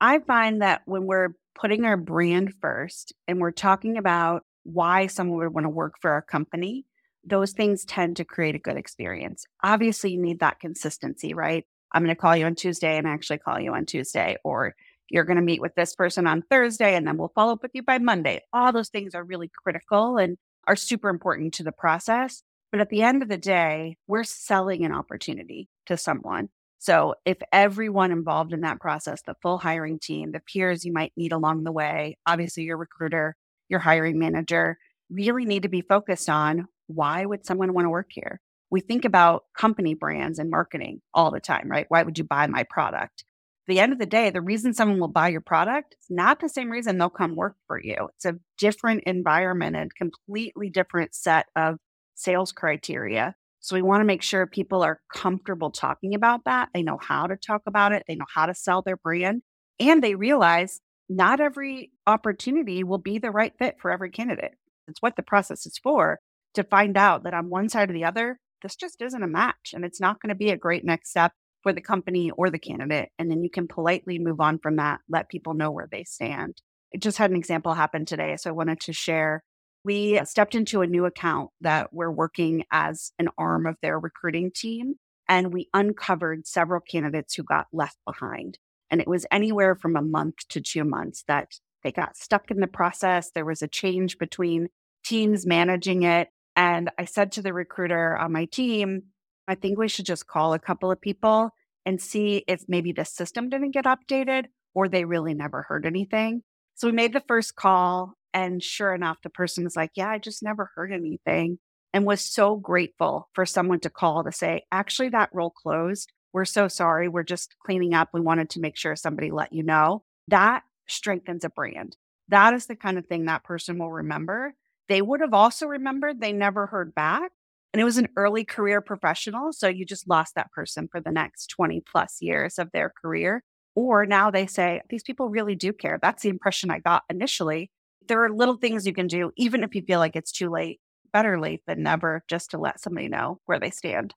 I 0.00 0.18
find 0.20 0.62
that 0.62 0.82
when 0.84 1.06
we're 1.06 1.30
putting 1.54 1.84
our 1.84 1.96
brand 1.96 2.54
first 2.60 3.12
and 3.26 3.40
we're 3.40 3.52
talking 3.52 3.96
about 3.96 4.42
why 4.66 5.06
someone 5.06 5.38
would 5.38 5.54
want 5.54 5.64
to 5.64 5.70
work 5.70 5.94
for 6.00 6.10
our 6.10 6.22
company, 6.22 6.84
those 7.24 7.52
things 7.52 7.84
tend 7.84 8.16
to 8.16 8.24
create 8.24 8.54
a 8.54 8.60
good 8.60 8.76
experience. 8.76 9.46
Obviously, 9.62 10.12
you 10.12 10.20
need 10.20 10.40
that 10.40 10.60
consistency, 10.60 11.34
right? 11.34 11.64
I'm 11.92 12.02
going 12.02 12.14
to 12.14 12.20
call 12.20 12.36
you 12.36 12.46
on 12.46 12.54
Tuesday 12.54 12.98
and 12.98 13.06
actually 13.06 13.38
call 13.38 13.60
you 13.60 13.72
on 13.74 13.86
Tuesday, 13.86 14.36
or 14.44 14.74
you're 15.08 15.24
going 15.24 15.36
to 15.36 15.42
meet 15.42 15.60
with 15.60 15.74
this 15.74 15.94
person 15.94 16.26
on 16.26 16.42
Thursday 16.42 16.96
and 16.96 17.06
then 17.06 17.16
we'll 17.16 17.32
follow 17.34 17.52
up 17.52 17.62
with 17.62 17.70
you 17.74 17.82
by 17.82 17.98
Monday. 17.98 18.42
All 18.52 18.72
those 18.72 18.88
things 18.88 19.14
are 19.14 19.22
really 19.22 19.50
critical. 19.62 20.18
And 20.18 20.36
are 20.66 20.76
super 20.76 21.08
important 21.08 21.54
to 21.54 21.62
the 21.62 21.72
process. 21.72 22.42
But 22.70 22.80
at 22.80 22.90
the 22.90 23.02
end 23.02 23.22
of 23.22 23.28
the 23.28 23.36
day, 23.36 23.96
we're 24.06 24.24
selling 24.24 24.84
an 24.84 24.92
opportunity 24.92 25.68
to 25.86 25.96
someone. 25.96 26.48
So 26.78 27.14
if 27.24 27.38
everyone 27.52 28.12
involved 28.12 28.52
in 28.52 28.60
that 28.62 28.80
process, 28.80 29.22
the 29.22 29.36
full 29.40 29.58
hiring 29.58 29.98
team, 29.98 30.32
the 30.32 30.40
peers 30.40 30.84
you 30.84 30.92
might 30.92 31.12
meet 31.16 31.32
along 31.32 31.64
the 31.64 31.72
way, 31.72 32.18
obviously 32.26 32.64
your 32.64 32.76
recruiter, 32.76 33.36
your 33.68 33.80
hiring 33.80 34.18
manager, 34.18 34.78
really 35.10 35.44
need 35.44 35.62
to 35.62 35.68
be 35.68 35.80
focused 35.82 36.28
on 36.28 36.68
why 36.86 37.24
would 37.24 37.46
someone 37.46 37.74
want 37.74 37.84
to 37.84 37.90
work 37.90 38.08
here? 38.10 38.40
We 38.70 38.80
think 38.80 39.04
about 39.04 39.44
company 39.56 39.94
brands 39.94 40.38
and 40.38 40.50
marketing 40.50 41.00
all 41.14 41.30
the 41.30 41.40
time, 41.40 41.70
right? 41.70 41.86
Why 41.88 42.02
would 42.02 42.18
you 42.18 42.24
buy 42.24 42.46
my 42.46 42.64
product? 42.64 43.24
At 43.68 43.74
the 43.74 43.80
end 43.80 43.92
of 43.92 43.98
the 43.98 44.06
day, 44.06 44.30
the 44.30 44.40
reason 44.40 44.74
someone 44.74 45.00
will 45.00 45.08
buy 45.08 45.28
your 45.28 45.40
product 45.40 45.96
is 46.00 46.06
not 46.08 46.40
the 46.40 46.48
same 46.48 46.70
reason 46.70 46.98
they'll 46.98 47.10
come 47.10 47.34
work 47.34 47.56
for 47.66 47.80
you. 47.82 48.08
It's 48.14 48.24
a 48.24 48.38
different 48.58 49.04
environment 49.04 49.76
and 49.76 49.94
completely 49.94 50.70
different 50.70 51.14
set 51.14 51.46
of 51.56 51.78
sales 52.14 52.52
criteria. 52.52 53.34
So 53.60 53.74
we 53.74 53.82
want 53.82 54.00
to 54.00 54.06
make 54.06 54.22
sure 54.22 54.46
people 54.46 54.82
are 54.82 55.00
comfortable 55.12 55.72
talking 55.72 56.14
about 56.14 56.44
that. 56.44 56.68
They 56.72 56.84
know 56.84 56.98
how 57.00 57.26
to 57.26 57.36
talk 57.36 57.62
about 57.66 57.92
it, 57.92 58.04
they 58.06 58.14
know 58.14 58.26
how 58.32 58.46
to 58.46 58.54
sell 58.54 58.82
their 58.82 58.96
brand, 58.96 59.42
and 59.80 60.02
they 60.02 60.14
realize 60.14 60.80
not 61.08 61.40
every 61.40 61.92
opportunity 62.06 62.84
will 62.84 62.98
be 62.98 63.18
the 63.18 63.30
right 63.30 63.52
fit 63.58 63.76
for 63.80 63.90
every 63.90 64.10
candidate. 64.10 64.54
It's 64.88 65.02
what 65.02 65.16
the 65.16 65.22
process 65.22 65.66
is 65.66 65.78
for 65.78 66.20
to 66.54 66.64
find 66.64 66.96
out 66.96 67.24
that 67.24 67.34
on 67.34 67.50
one 67.50 67.68
side 67.68 67.90
or 67.90 67.92
the 67.92 68.04
other, 68.04 68.38
this 68.62 68.76
just 68.76 69.00
isn't 69.02 69.22
a 69.22 69.28
match 69.28 69.72
and 69.74 69.84
it's 69.84 70.00
not 70.00 70.20
going 70.20 70.30
to 70.30 70.34
be 70.34 70.50
a 70.50 70.56
great 70.56 70.84
next 70.84 71.10
step 71.10 71.32
for 71.62 71.72
the 71.72 71.80
company 71.80 72.30
or 72.30 72.50
the 72.50 72.58
candidate. 72.58 73.10
And 73.18 73.30
then 73.30 73.42
you 73.42 73.50
can 73.50 73.68
politely 73.68 74.18
move 74.18 74.40
on 74.40 74.58
from 74.58 74.76
that, 74.76 75.00
let 75.08 75.28
people 75.28 75.54
know 75.54 75.70
where 75.70 75.88
they 75.90 76.04
stand. 76.04 76.60
I 76.94 76.98
just 76.98 77.18
had 77.18 77.30
an 77.30 77.36
example 77.36 77.74
happen 77.74 78.04
today. 78.04 78.36
So 78.36 78.50
I 78.50 78.54
wanted 78.54 78.80
to 78.80 78.92
share. 78.92 79.42
We 79.84 80.20
stepped 80.24 80.54
into 80.54 80.80
a 80.80 80.86
new 80.86 81.04
account 81.04 81.50
that 81.60 81.92
we're 81.92 82.10
working 82.10 82.64
as 82.70 83.12
an 83.18 83.28
arm 83.36 83.66
of 83.66 83.76
their 83.82 83.98
recruiting 83.98 84.50
team. 84.54 84.94
And 85.28 85.52
we 85.52 85.68
uncovered 85.74 86.46
several 86.46 86.80
candidates 86.80 87.34
who 87.34 87.42
got 87.42 87.66
left 87.72 87.98
behind. 88.06 88.58
And 88.90 89.00
it 89.00 89.08
was 89.08 89.26
anywhere 89.30 89.74
from 89.74 89.96
a 89.96 90.02
month 90.02 90.48
to 90.50 90.60
two 90.60 90.84
months 90.84 91.24
that 91.28 91.58
they 91.82 91.92
got 91.92 92.16
stuck 92.16 92.50
in 92.50 92.60
the 92.60 92.66
process. 92.66 93.30
There 93.30 93.44
was 93.44 93.62
a 93.62 93.68
change 93.68 94.18
between 94.18 94.68
teams 95.04 95.46
managing 95.46 96.02
it. 96.02 96.28
And 96.54 96.90
I 96.98 97.04
said 97.04 97.32
to 97.32 97.42
the 97.42 97.52
recruiter 97.52 98.16
on 98.16 98.32
my 98.32 98.46
team, 98.46 99.02
I 99.46 99.54
think 99.54 99.78
we 99.78 99.88
should 99.88 100.06
just 100.06 100.26
call 100.26 100.54
a 100.54 100.58
couple 100.58 100.90
of 100.90 101.00
people 101.00 101.50
and 101.84 102.00
see 102.00 102.44
if 102.48 102.64
maybe 102.66 102.92
the 102.92 103.04
system 103.04 103.48
didn't 103.48 103.70
get 103.70 103.84
updated 103.84 104.46
or 104.74 104.88
they 104.88 105.04
really 105.04 105.34
never 105.34 105.62
heard 105.62 105.86
anything. 105.86 106.42
So 106.74 106.88
we 106.88 106.92
made 106.92 107.12
the 107.12 107.22
first 107.26 107.54
call. 107.54 108.14
And 108.34 108.62
sure 108.62 108.94
enough, 108.94 109.18
the 109.22 109.30
person 109.30 109.64
was 109.64 109.76
like, 109.76 109.92
Yeah, 109.94 110.10
I 110.10 110.18
just 110.18 110.42
never 110.42 110.70
heard 110.74 110.92
anything. 110.92 111.58
And 111.92 112.04
was 112.04 112.20
so 112.20 112.56
grateful 112.56 113.30
for 113.32 113.46
someone 113.46 113.80
to 113.80 113.90
call 113.90 114.24
to 114.24 114.32
say, 114.32 114.64
Actually, 114.70 115.10
that 115.10 115.30
role 115.32 115.50
closed. 115.50 116.12
We're 116.32 116.44
so 116.44 116.68
sorry. 116.68 117.08
We're 117.08 117.22
just 117.22 117.56
cleaning 117.64 117.94
up. 117.94 118.10
We 118.12 118.20
wanted 118.20 118.50
to 118.50 118.60
make 118.60 118.76
sure 118.76 118.94
somebody 118.96 119.30
let 119.30 119.52
you 119.52 119.62
know. 119.62 120.02
That 120.28 120.62
strengthens 120.86 121.44
a 121.44 121.50
brand. 121.50 121.96
That 122.28 122.54
is 122.54 122.66
the 122.66 122.76
kind 122.76 122.98
of 122.98 123.06
thing 123.06 123.26
that 123.26 123.44
person 123.44 123.78
will 123.78 123.92
remember. 123.92 124.54
They 124.88 125.02
would 125.02 125.20
have 125.20 125.34
also 125.34 125.66
remembered 125.66 126.20
they 126.20 126.32
never 126.32 126.66
heard 126.66 126.94
back, 126.94 127.32
and 127.72 127.80
it 127.80 127.84
was 127.84 127.98
an 127.98 128.08
early 128.16 128.44
career 128.44 128.80
professional. 128.80 129.52
So 129.52 129.68
you 129.68 129.84
just 129.84 130.08
lost 130.08 130.34
that 130.34 130.52
person 130.52 130.88
for 130.90 131.00
the 131.00 131.10
next 131.10 131.48
20 131.48 131.82
plus 131.90 132.18
years 132.20 132.58
of 132.58 132.70
their 132.72 132.92
career. 133.02 133.42
Or 133.74 134.06
now 134.06 134.30
they 134.30 134.46
say, 134.46 134.80
these 134.88 135.02
people 135.02 135.28
really 135.28 135.54
do 135.54 135.72
care. 135.72 135.98
That's 136.00 136.22
the 136.22 136.30
impression 136.30 136.70
I 136.70 136.78
got 136.78 137.02
initially. 137.10 137.70
There 138.08 138.24
are 138.24 138.30
little 138.30 138.56
things 138.56 138.86
you 138.86 138.94
can 138.94 139.06
do, 139.06 139.32
even 139.36 139.62
if 139.62 139.74
you 139.74 139.82
feel 139.82 139.98
like 139.98 140.16
it's 140.16 140.32
too 140.32 140.48
late. 140.48 140.80
Better 141.12 141.38
late 141.38 141.62
than 141.66 141.82
never, 141.82 142.24
just 142.28 142.50
to 142.50 142.58
let 142.58 142.80
somebody 142.80 143.08
know 143.08 143.40
where 143.46 143.58
they 143.60 143.70
stand. 143.70 144.14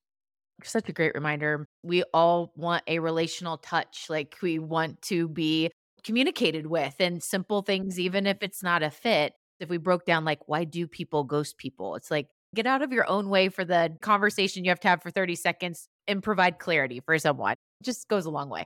Such 0.64 0.90
a 0.90 0.94
great 0.94 1.14
reminder. 1.16 1.66
We 1.84 2.04
all 2.14 2.52
want 2.56 2.84
a 2.88 3.00
relational 3.00 3.58
touch. 3.58 4.06
Like 4.10 4.36
we 4.42 4.60
want 4.60 5.02
to 5.04 5.28
be 5.28 5.72
communicated 6.04 6.68
with 6.68 6.96
and 7.00 7.22
simple 7.22 7.62
things, 7.62 8.00
even 8.00 8.26
if 8.28 8.38
it's 8.42 8.64
not 8.64 8.84
a 8.84 8.90
fit. 8.90 9.34
If 9.60 9.70
we 9.70 9.78
broke 9.78 10.06
down, 10.06 10.24
like, 10.24 10.48
why 10.48 10.64
do 10.64 10.88
people 10.88 11.26
ghost 11.26 11.58
people? 11.58 11.96
It's 11.96 12.10
like 12.10 12.28
Get 12.56 12.66
out 12.66 12.82
of 12.82 12.92
your 12.92 13.08
own 13.08 13.30
way 13.30 13.50
for 13.50 13.64
the 13.64 13.96
conversation 14.02 14.64
you 14.64 14.72
have 14.72 14.80
to 14.80 14.88
have 14.88 15.04
for 15.04 15.12
30 15.12 15.36
seconds 15.36 15.88
and 16.08 16.24
provide 16.24 16.58
clarity 16.58 17.00
for 17.00 17.18
someone. 17.20 17.54
It 17.54 17.84
just 17.84 18.08
goes 18.08 18.26
a 18.26 18.32
long 18.32 18.50
way. 18.50 18.66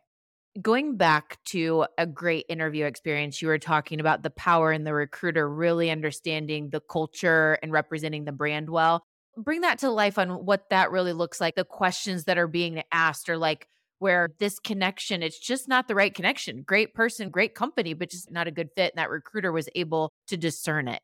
Going 0.62 0.96
back 0.96 1.40
to 1.46 1.86
a 1.98 2.06
great 2.06 2.46
interview 2.48 2.86
experience, 2.86 3.42
you 3.42 3.48
were 3.48 3.58
talking 3.58 4.00
about 4.00 4.24
the 4.24 4.30
power 4.30 4.72
in 4.72 4.84
the 4.84 4.94
recruiter 4.94 5.50
really 5.50 5.90
understanding 5.90 6.70
the 6.70 6.80
culture 6.80 7.58
and 7.62 7.72
representing 7.72 8.24
the 8.24 8.32
brand 8.32 8.70
well. 8.70 9.04
Bring 9.38 9.62
that 9.62 9.80
to 9.80 9.90
life 9.90 10.18
on 10.18 10.46
what 10.46 10.70
that 10.70 10.92
really 10.92 11.14
looks 11.14 11.42
like, 11.42 11.56
the 11.56 11.66
questions 11.66 12.26
that 12.26 12.38
are 12.38 12.48
being 12.48 12.84
asked, 12.92 13.30
or 13.30 13.38
like 13.38 13.68
where 14.00 14.30
this 14.40 14.60
connection, 14.60 15.24
it's 15.24 15.40
just 15.40 15.68
not 15.68 15.88
the 15.88 15.96
right 15.96 16.14
connection. 16.14 16.62
Great 16.62 16.94
person, 16.94 17.30
great 17.30 17.56
company, 17.56 17.94
but 17.94 18.10
just 18.10 18.30
not 18.30 18.48
a 18.48 18.52
good 18.52 18.70
fit. 18.76 18.94
And 18.94 19.02
that 19.02 19.10
recruiter 19.10 19.52
was 19.52 19.70
able 19.76 20.12
to 20.28 20.38
discern 20.38 20.88
it. 20.88 21.02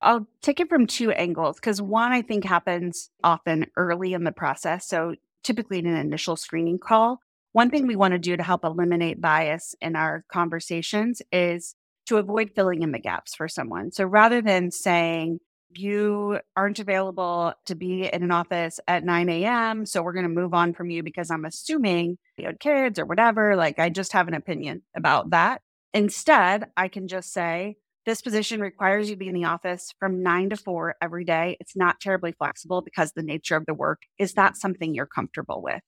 I'll 0.00 0.28
take 0.42 0.60
it 0.60 0.68
from 0.68 0.86
two 0.86 1.10
angles 1.12 1.56
because 1.56 1.80
one 1.80 2.12
I 2.12 2.20
think 2.20 2.44
happens 2.44 3.10
often 3.22 3.66
early 3.76 4.12
in 4.12 4.24
the 4.24 4.32
process. 4.32 4.86
So 4.86 5.14
typically 5.42 5.78
in 5.78 5.86
an 5.86 5.96
initial 5.96 6.36
screening 6.36 6.78
call. 6.78 7.20
One 7.52 7.70
thing 7.70 7.86
we 7.86 7.96
want 7.96 8.12
to 8.12 8.18
do 8.18 8.36
to 8.36 8.42
help 8.42 8.64
eliminate 8.64 9.20
bias 9.20 9.74
in 9.80 9.94
our 9.94 10.24
conversations 10.28 11.22
is 11.30 11.74
to 12.06 12.16
avoid 12.16 12.50
filling 12.54 12.82
in 12.82 12.92
the 12.92 12.98
gaps 12.98 13.34
for 13.34 13.46
someone. 13.48 13.92
So 13.92 14.04
rather 14.04 14.42
than 14.42 14.70
saying, 14.70 15.38
you 15.78 16.40
aren't 16.56 16.78
available 16.78 17.52
to 17.66 17.74
be 17.74 18.04
in 18.12 18.22
an 18.22 18.30
office 18.30 18.80
at 18.88 19.04
9 19.04 19.28
a.m. 19.28 19.86
So 19.86 20.02
we're 20.02 20.12
going 20.12 20.24
to 20.24 20.28
move 20.28 20.54
on 20.54 20.74
from 20.74 20.90
you 20.90 21.02
because 21.02 21.30
I'm 21.30 21.44
assuming 21.44 22.18
you 22.36 22.46
had 22.46 22.60
kids 22.60 22.98
or 22.98 23.06
whatever. 23.06 23.56
Like, 23.56 23.78
I 23.78 23.90
just 23.90 24.12
have 24.12 24.28
an 24.28 24.34
opinion 24.34 24.82
about 24.96 25.30
that. 25.30 25.62
Instead, 25.92 26.70
I 26.76 26.88
can 26.88 27.08
just 27.08 27.32
say, 27.32 27.76
this 28.06 28.20
position 28.20 28.60
requires 28.60 29.08
you 29.08 29.14
to 29.14 29.18
be 29.18 29.28
in 29.28 29.34
the 29.34 29.44
office 29.44 29.94
from 29.98 30.22
nine 30.22 30.50
to 30.50 30.56
four 30.56 30.94
every 31.00 31.24
day. 31.24 31.56
It's 31.60 31.76
not 31.76 32.00
terribly 32.00 32.32
flexible 32.32 32.82
because 32.82 33.12
the 33.12 33.22
nature 33.22 33.56
of 33.56 33.64
the 33.66 33.74
work 33.74 34.02
is 34.18 34.34
that 34.34 34.56
something 34.56 34.94
you're 34.94 35.06
comfortable 35.06 35.62
with. 35.62 35.80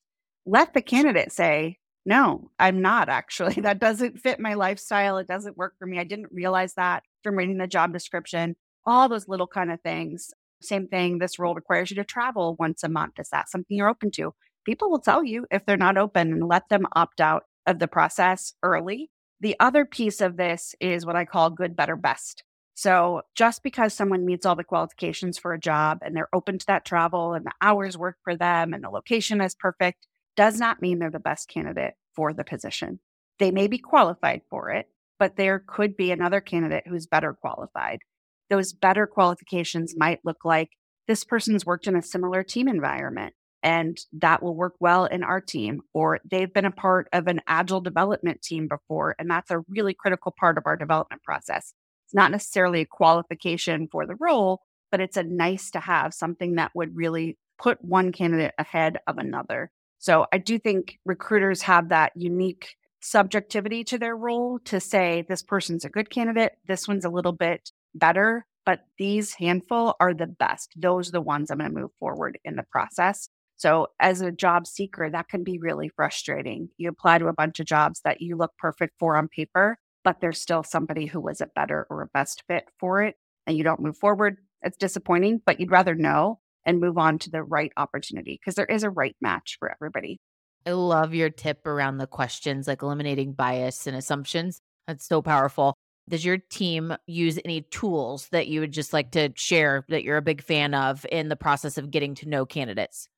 Let 0.46 0.72
the 0.72 0.80
candidate 0.80 1.32
say, 1.32 1.78
no, 2.06 2.50
I'm 2.58 2.80
not 2.80 3.08
actually. 3.08 3.54
That 3.60 3.80
doesn't 3.80 4.20
fit 4.20 4.38
my 4.38 4.54
lifestyle. 4.54 5.18
It 5.18 5.26
doesn't 5.26 5.58
work 5.58 5.74
for 5.78 5.86
me. 5.86 5.98
I 5.98 6.04
didn't 6.04 6.32
realize 6.32 6.74
that 6.74 7.02
from 7.22 7.36
reading 7.36 7.58
the 7.58 7.66
job 7.66 7.92
description 7.92 8.54
all 8.86 9.08
those 9.08 9.28
little 9.28 9.46
kind 9.46 9.70
of 9.70 9.80
things. 9.80 10.30
Same 10.62 10.88
thing, 10.88 11.18
this 11.18 11.38
role 11.38 11.54
requires 11.54 11.90
you 11.90 11.96
to 11.96 12.04
travel 12.04 12.56
once 12.58 12.82
a 12.82 12.88
month. 12.88 13.18
Is 13.18 13.28
that 13.30 13.50
something 13.50 13.76
you're 13.76 13.88
open 13.88 14.10
to? 14.12 14.32
People 14.64 14.90
will 14.90 15.00
tell 15.00 15.22
you 15.22 15.46
if 15.50 15.66
they're 15.66 15.76
not 15.76 15.98
open 15.98 16.32
and 16.32 16.48
let 16.48 16.68
them 16.68 16.86
opt 16.94 17.20
out 17.20 17.44
of 17.66 17.78
the 17.78 17.88
process 17.88 18.54
early. 18.62 19.10
The 19.40 19.56
other 19.60 19.84
piece 19.84 20.20
of 20.20 20.36
this 20.36 20.74
is 20.80 21.04
what 21.04 21.16
I 21.16 21.24
call 21.24 21.50
good, 21.50 21.76
better, 21.76 21.96
best. 21.96 22.42
So 22.74 23.22
just 23.34 23.62
because 23.62 23.94
someone 23.94 24.26
meets 24.26 24.44
all 24.44 24.54
the 24.54 24.64
qualifications 24.64 25.38
for 25.38 25.52
a 25.52 25.58
job 25.58 25.98
and 26.02 26.14
they're 26.14 26.34
open 26.34 26.58
to 26.58 26.66
that 26.66 26.84
travel 26.84 27.32
and 27.32 27.44
the 27.44 27.52
hours 27.60 27.96
work 27.96 28.16
for 28.22 28.36
them 28.36 28.74
and 28.74 28.84
the 28.84 28.90
location 28.90 29.40
is 29.40 29.54
perfect 29.54 30.06
does 30.36 30.58
not 30.58 30.82
mean 30.82 30.98
they're 30.98 31.10
the 31.10 31.18
best 31.18 31.48
candidate 31.48 31.94
for 32.14 32.34
the 32.34 32.44
position. 32.44 33.00
They 33.38 33.50
may 33.50 33.66
be 33.66 33.78
qualified 33.78 34.42
for 34.50 34.70
it, 34.70 34.88
but 35.18 35.36
there 35.36 35.62
could 35.66 35.96
be 35.96 36.10
another 36.10 36.40
candidate 36.40 36.84
who's 36.86 37.06
better 37.06 37.32
qualified 37.32 38.00
those 38.50 38.72
better 38.72 39.06
qualifications 39.06 39.94
might 39.96 40.20
look 40.24 40.44
like 40.44 40.70
this 41.06 41.24
person's 41.24 41.66
worked 41.66 41.86
in 41.86 41.96
a 41.96 42.02
similar 42.02 42.42
team 42.42 42.68
environment 42.68 43.34
and 43.62 43.98
that 44.12 44.42
will 44.42 44.54
work 44.54 44.74
well 44.80 45.06
in 45.06 45.22
our 45.22 45.40
team 45.40 45.80
or 45.92 46.20
they've 46.28 46.52
been 46.52 46.64
a 46.64 46.70
part 46.70 47.08
of 47.12 47.26
an 47.26 47.40
agile 47.46 47.80
development 47.80 48.42
team 48.42 48.68
before 48.68 49.14
and 49.18 49.30
that's 49.30 49.50
a 49.50 49.62
really 49.68 49.94
critical 49.94 50.34
part 50.38 50.58
of 50.58 50.64
our 50.66 50.76
development 50.76 51.22
process. 51.22 51.72
It's 52.06 52.14
not 52.14 52.30
necessarily 52.30 52.82
a 52.82 52.86
qualification 52.86 53.88
for 53.90 54.06
the 54.06 54.16
role 54.20 54.62
but 54.92 55.00
it's 55.00 55.16
a 55.16 55.24
nice 55.24 55.70
to 55.72 55.80
have 55.80 56.14
something 56.14 56.54
that 56.54 56.70
would 56.74 56.94
really 56.94 57.36
put 57.58 57.84
one 57.84 58.12
candidate 58.12 58.54
ahead 58.58 58.98
of 59.06 59.18
another. 59.18 59.70
So 59.98 60.26
i 60.32 60.38
do 60.38 60.58
think 60.58 60.98
recruiters 61.04 61.62
have 61.62 61.88
that 61.88 62.12
unique 62.14 62.76
subjectivity 63.00 63.84
to 63.84 63.98
their 63.98 64.16
role 64.16 64.58
to 64.64 64.80
say 64.80 65.24
this 65.28 65.42
person's 65.42 65.84
a 65.84 65.88
good 65.88 66.10
candidate 66.10 66.52
this 66.66 66.88
one's 66.88 67.04
a 67.04 67.10
little 67.10 67.32
bit 67.32 67.70
better, 67.98 68.46
but 68.64 68.80
these 68.98 69.34
handful 69.34 69.94
are 70.00 70.14
the 70.14 70.26
best. 70.26 70.72
Those 70.76 71.08
are 71.08 71.12
the 71.12 71.20
ones 71.20 71.50
I'm 71.50 71.58
going 71.58 71.72
to 71.72 71.80
move 71.80 71.90
forward 71.98 72.38
in 72.44 72.56
the 72.56 72.64
process. 72.70 73.28
So, 73.58 73.88
as 74.00 74.20
a 74.20 74.32
job 74.32 74.66
seeker, 74.66 75.08
that 75.08 75.28
can 75.28 75.42
be 75.42 75.58
really 75.58 75.88
frustrating. 75.88 76.68
You 76.76 76.90
apply 76.90 77.18
to 77.18 77.28
a 77.28 77.32
bunch 77.32 77.58
of 77.58 77.66
jobs 77.66 78.00
that 78.04 78.20
you 78.20 78.36
look 78.36 78.52
perfect 78.58 78.94
for 78.98 79.16
on 79.16 79.28
paper, 79.28 79.78
but 80.04 80.20
there's 80.20 80.40
still 80.40 80.62
somebody 80.62 81.06
who 81.06 81.20
was 81.20 81.40
a 81.40 81.48
better 81.54 81.86
or 81.88 82.02
a 82.02 82.08
best 82.12 82.42
fit 82.48 82.64
for 82.78 83.02
it, 83.02 83.14
and 83.46 83.56
you 83.56 83.64
don't 83.64 83.80
move 83.80 83.96
forward. 83.96 84.36
It's 84.62 84.76
disappointing, 84.76 85.40
but 85.46 85.58
you'd 85.58 85.70
rather 85.70 85.94
know 85.94 86.40
and 86.66 86.80
move 86.80 86.98
on 86.98 87.18
to 87.20 87.30
the 87.30 87.42
right 87.42 87.72
opportunity 87.76 88.38
because 88.38 88.56
there 88.56 88.66
is 88.66 88.82
a 88.82 88.90
right 88.90 89.16
match 89.22 89.56
for 89.58 89.72
everybody. 89.72 90.18
I 90.66 90.72
love 90.72 91.14
your 91.14 91.30
tip 91.30 91.66
around 91.66 91.98
the 91.98 92.08
questions, 92.08 92.66
like 92.66 92.82
eliminating 92.82 93.32
bias 93.32 93.86
and 93.86 93.96
assumptions. 93.96 94.60
That's 94.86 95.06
so 95.06 95.22
powerful. 95.22 95.74
Does 96.08 96.24
your 96.24 96.38
team 96.38 96.96
use 97.06 97.38
any 97.44 97.62
tools 97.62 98.28
that 98.30 98.46
you 98.46 98.60
would 98.60 98.72
just 98.72 98.92
like 98.92 99.10
to 99.12 99.32
share 99.34 99.84
that 99.88 100.04
you're 100.04 100.16
a 100.16 100.22
big 100.22 100.42
fan 100.42 100.72
of 100.72 101.04
in 101.10 101.28
the 101.28 101.36
process 101.36 101.78
of 101.78 101.90
getting 101.90 102.14
to 102.16 102.28
know 102.28 102.46
candidates? 102.46 103.08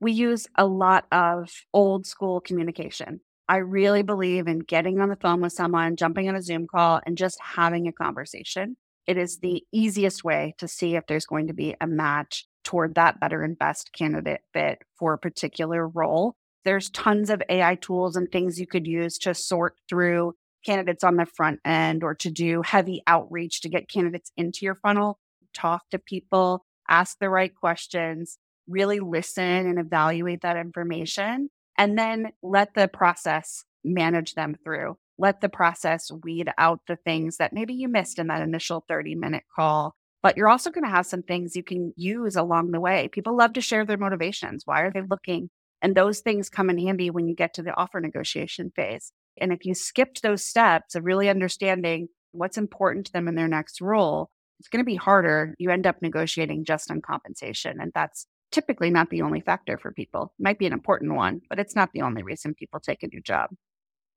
We 0.00 0.12
use 0.12 0.46
a 0.56 0.66
lot 0.66 1.06
of 1.10 1.50
old 1.72 2.06
school 2.06 2.40
communication. 2.40 3.20
I 3.48 3.58
really 3.58 4.02
believe 4.02 4.46
in 4.46 4.58
getting 4.58 5.00
on 5.00 5.08
the 5.08 5.16
phone 5.16 5.40
with 5.40 5.52
someone, 5.52 5.96
jumping 5.96 6.28
on 6.28 6.36
a 6.36 6.42
Zoom 6.42 6.66
call, 6.66 7.00
and 7.06 7.16
just 7.16 7.38
having 7.40 7.88
a 7.88 7.92
conversation. 7.92 8.76
It 9.06 9.16
is 9.16 9.38
the 9.38 9.62
easiest 9.72 10.24
way 10.24 10.54
to 10.58 10.68
see 10.68 10.96
if 10.96 11.06
there's 11.06 11.26
going 11.26 11.46
to 11.46 11.54
be 11.54 11.74
a 11.80 11.86
match 11.86 12.46
toward 12.64 12.94
that 12.94 13.20
better 13.20 13.42
and 13.42 13.58
best 13.58 13.90
candidate 13.92 14.40
fit 14.52 14.82
for 14.98 15.12
a 15.12 15.18
particular 15.18 15.88
role. 15.88 16.36
There's 16.64 16.90
tons 16.90 17.28
of 17.28 17.42
AI 17.48 17.74
tools 17.76 18.16
and 18.16 18.30
things 18.30 18.58
you 18.58 18.66
could 18.66 18.86
use 18.86 19.18
to 19.18 19.34
sort 19.34 19.76
through 19.88 20.34
candidates 20.64 21.04
on 21.04 21.16
the 21.16 21.26
front 21.26 21.60
end 21.64 22.02
or 22.02 22.14
to 22.16 22.30
do 22.30 22.62
heavy 22.62 23.02
outreach 23.06 23.60
to 23.60 23.68
get 23.68 23.88
candidates 23.88 24.32
into 24.36 24.64
your 24.64 24.74
funnel, 24.74 25.18
talk 25.52 25.88
to 25.90 25.98
people, 25.98 26.64
ask 26.88 27.18
the 27.18 27.30
right 27.30 27.54
questions, 27.54 28.38
really 28.68 29.00
listen 29.00 29.44
and 29.44 29.78
evaluate 29.78 30.42
that 30.42 30.56
information, 30.56 31.50
and 31.78 31.98
then 31.98 32.32
let 32.42 32.74
the 32.74 32.88
process 32.88 33.64
manage 33.84 34.34
them 34.34 34.56
through. 34.64 34.96
Let 35.18 35.40
the 35.40 35.48
process 35.48 36.10
weed 36.22 36.50
out 36.58 36.80
the 36.88 36.96
things 36.96 37.36
that 37.36 37.52
maybe 37.52 37.74
you 37.74 37.88
missed 37.88 38.18
in 38.18 38.26
that 38.28 38.42
initial 38.42 38.84
30 38.88 39.14
minute 39.14 39.44
call. 39.54 39.94
But 40.22 40.36
you're 40.36 40.48
also 40.48 40.70
going 40.70 40.84
to 40.84 40.90
have 40.90 41.06
some 41.06 41.22
things 41.22 41.54
you 41.54 41.62
can 41.62 41.92
use 41.96 42.34
along 42.34 42.70
the 42.70 42.80
way. 42.80 43.08
People 43.08 43.36
love 43.36 43.52
to 43.52 43.60
share 43.60 43.84
their 43.84 43.98
motivations. 43.98 44.62
Why 44.64 44.80
are 44.80 44.90
they 44.90 45.02
looking? 45.02 45.50
And 45.82 45.94
those 45.94 46.20
things 46.20 46.48
come 46.48 46.70
in 46.70 46.78
handy 46.78 47.10
when 47.10 47.28
you 47.28 47.34
get 47.34 47.52
to 47.54 47.62
the 47.62 47.76
offer 47.76 48.00
negotiation 48.00 48.72
phase. 48.74 49.12
And 49.40 49.52
if 49.52 49.64
you 49.64 49.74
skipped 49.74 50.22
those 50.22 50.44
steps 50.44 50.94
of 50.94 51.04
really 51.04 51.28
understanding 51.28 52.08
what's 52.32 52.58
important 52.58 53.06
to 53.06 53.12
them 53.12 53.28
in 53.28 53.34
their 53.34 53.48
next 53.48 53.80
role, 53.80 54.30
it's 54.60 54.68
going 54.68 54.84
to 54.84 54.86
be 54.86 54.96
harder. 54.96 55.54
You 55.58 55.70
end 55.70 55.86
up 55.86 56.00
negotiating 56.00 56.64
just 56.64 56.90
on 56.90 57.00
compensation. 57.00 57.80
And 57.80 57.92
that's 57.94 58.26
typically 58.50 58.90
not 58.90 59.10
the 59.10 59.22
only 59.22 59.40
factor 59.40 59.76
for 59.76 59.92
people. 59.92 60.32
It 60.38 60.42
might 60.42 60.58
be 60.58 60.66
an 60.66 60.72
important 60.72 61.14
one, 61.14 61.40
but 61.48 61.58
it's 61.58 61.74
not 61.74 61.90
the 61.92 62.02
only 62.02 62.22
reason 62.22 62.54
people 62.54 62.80
take 62.80 63.02
a 63.02 63.08
new 63.08 63.20
job. 63.20 63.50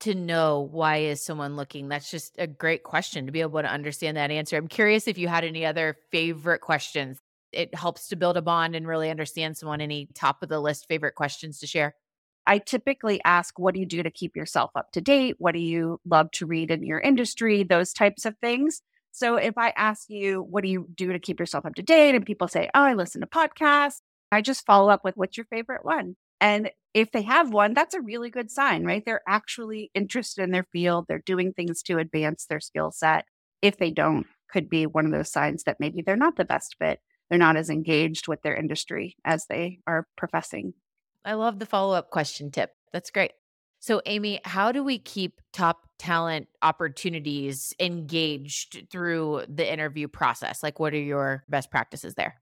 To 0.02 0.14
know 0.14 0.70
why 0.72 0.98
is 0.98 1.24
someone 1.24 1.56
looking? 1.56 1.88
That's 1.88 2.12
just 2.12 2.36
a 2.38 2.46
great 2.46 2.84
question 2.84 3.26
to 3.26 3.32
be 3.32 3.42
able 3.42 3.62
to 3.62 3.68
understand 3.68 4.16
that 4.16 4.30
answer. 4.30 4.56
I'm 4.56 4.68
curious 4.68 5.08
if 5.08 5.18
you 5.18 5.28
had 5.28 5.44
any 5.44 5.66
other 5.66 5.98
favorite 6.12 6.62
questions. 6.62 7.18
It 7.52 7.74
helps 7.74 8.10
to 8.10 8.16
build 8.16 8.38
a 8.38 8.42
bond 8.44 8.76
and 8.76 8.88
really 8.88 9.10
understand 9.10 9.58
someone. 9.58 9.82
Any 9.82 10.08
top 10.14 10.44
of 10.44 10.50
the 10.50 10.60
list 10.60 10.88
favorite 10.88 11.16
questions 11.16 11.60
to 11.60 11.68
share? 11.68 11.96
I 12.48 12.60
typically 12.60 13.20
ask, 13.26 13.60
what 13.60 13.74
do 13.74 13.80
you 13.80 13.86
do 13.86 14.02
to 14.02 14.10
keep 14.10 14.36
yourself 14.36 14.72
up 14.76 14.92
to 14.94 15.02
date? 15.02 15.36
What 15.38 15.52
do 15.52 15.60
you 15.60 16.00
love 16.06 16.32
to 16.32 16.46
read 16.46 16.72
in 16.72 16.84
your 16.84 17.00
industry? 17.00 17.64
Those 17.64 17.94
types 17.94 18.26
of 18.26 18.38
things. 18.40 18.82
So 19.12 19.36
if 19.36 19.58
I 19.58 19.74
ask 19.76 20.10
you, 20.10 20.42
what 20.50 20.64
do 20.64 20.70
you 20.70 20.88
do 20.96 21.12
to 21.12 21.20
keep 21.20 21.40
yourself 21.40 21.66
up 21.66 21.76
to 21.76 21.84
date? 21.84 22.16
And 22.16 22.26
people 22.26 22.48
say, 22.48 22.70
oh, 22.74 22.84
I 22.84 22.94
listen 22.94 23.22
to 23.22 23.28
podcasts, 23.28 24.02
I 24.32 24.42
just 24.42 24.66
follow 24.66 24.90
up 24.90 25.04
with, 25.04 25.16
what's 25.18 25.38
your 25.38 25.46
favorite 25.50 25.84
one? 25.84 26.16
And 26.40 26.72
if 26.94 27.12
they 27.12 27.24
have 27.24 27.52
one, 27.52 27.74
that's 27.74 27.96
a 27.96 28.02
really 28.02 28.30
good 28.30 28.50
sign, 28.52 28.86
right? 28.86 29.04
They're 29.06 29.22
actually 29.28 29.92
interested 29.94 30.44
in 30.44 30.52
their 30.52 30.68
field. 30.72 31.06
They're 31.08 31.24
doing 31.26 31.52
things 31.52 31.82
to 31.84 31.98
advance 31.98 32.46
their 32.46 32.60
skill 32.60 32.92
set. 32.92 33.26
If 33.62 33.78
they 33.78 33.92
don't, 33.92 34.26
could 34.52 34.70
be 34.70 34.86
one 34.86 35.06
of 35.06 35.12
those 35.12 35.32
signs 35.32 35.64
that 35.64 35.78
maybe 35.80 36.02
they're 36.02 36.16
not 36.16 36.38
the 36.38 36.46
best 36.46 36.76
fit. 36.80 37.00
They're 37.30 37.40
not 37.40 37.58
as 37.58 37.70
engaged 37.70 38.28
with 38.28 38.42
their 38.42 38.56
industry 38.56 39.18
as 39.26 39.46
they 39.50 39.80
are 39.86 40.08
professing 40.16 40.74
I 41.28 41.34
love 41.34 41.60
the 41.60 41.66
follow 41.66 41.94
up 41.94 42.10
question 42.10 42.52
tip. 42.52 42.72
That's 42.94 43.12
great. 43.12 43.34
So, 43.82 44.02
Amy, 44.06 44.40
how 44.46 44.72
do 44.72 44.82
we 44.82 44.98
keep 44.98 45.42
top 45.52 45.82
talent 46.00 46.48
opportunities 46.62 47.74
engaged 47.82 48.88
through 48.90 49.44
the 49.50 49.72
interview 49.72 50.08
process? 50.08 50.64
Like, 50.64 50.80
what 50.80 50.94
are 50.94 50.98
your 50.98 51.44
best 51.50 51.70
practices 51.70 52.16
there? 52.16 52.36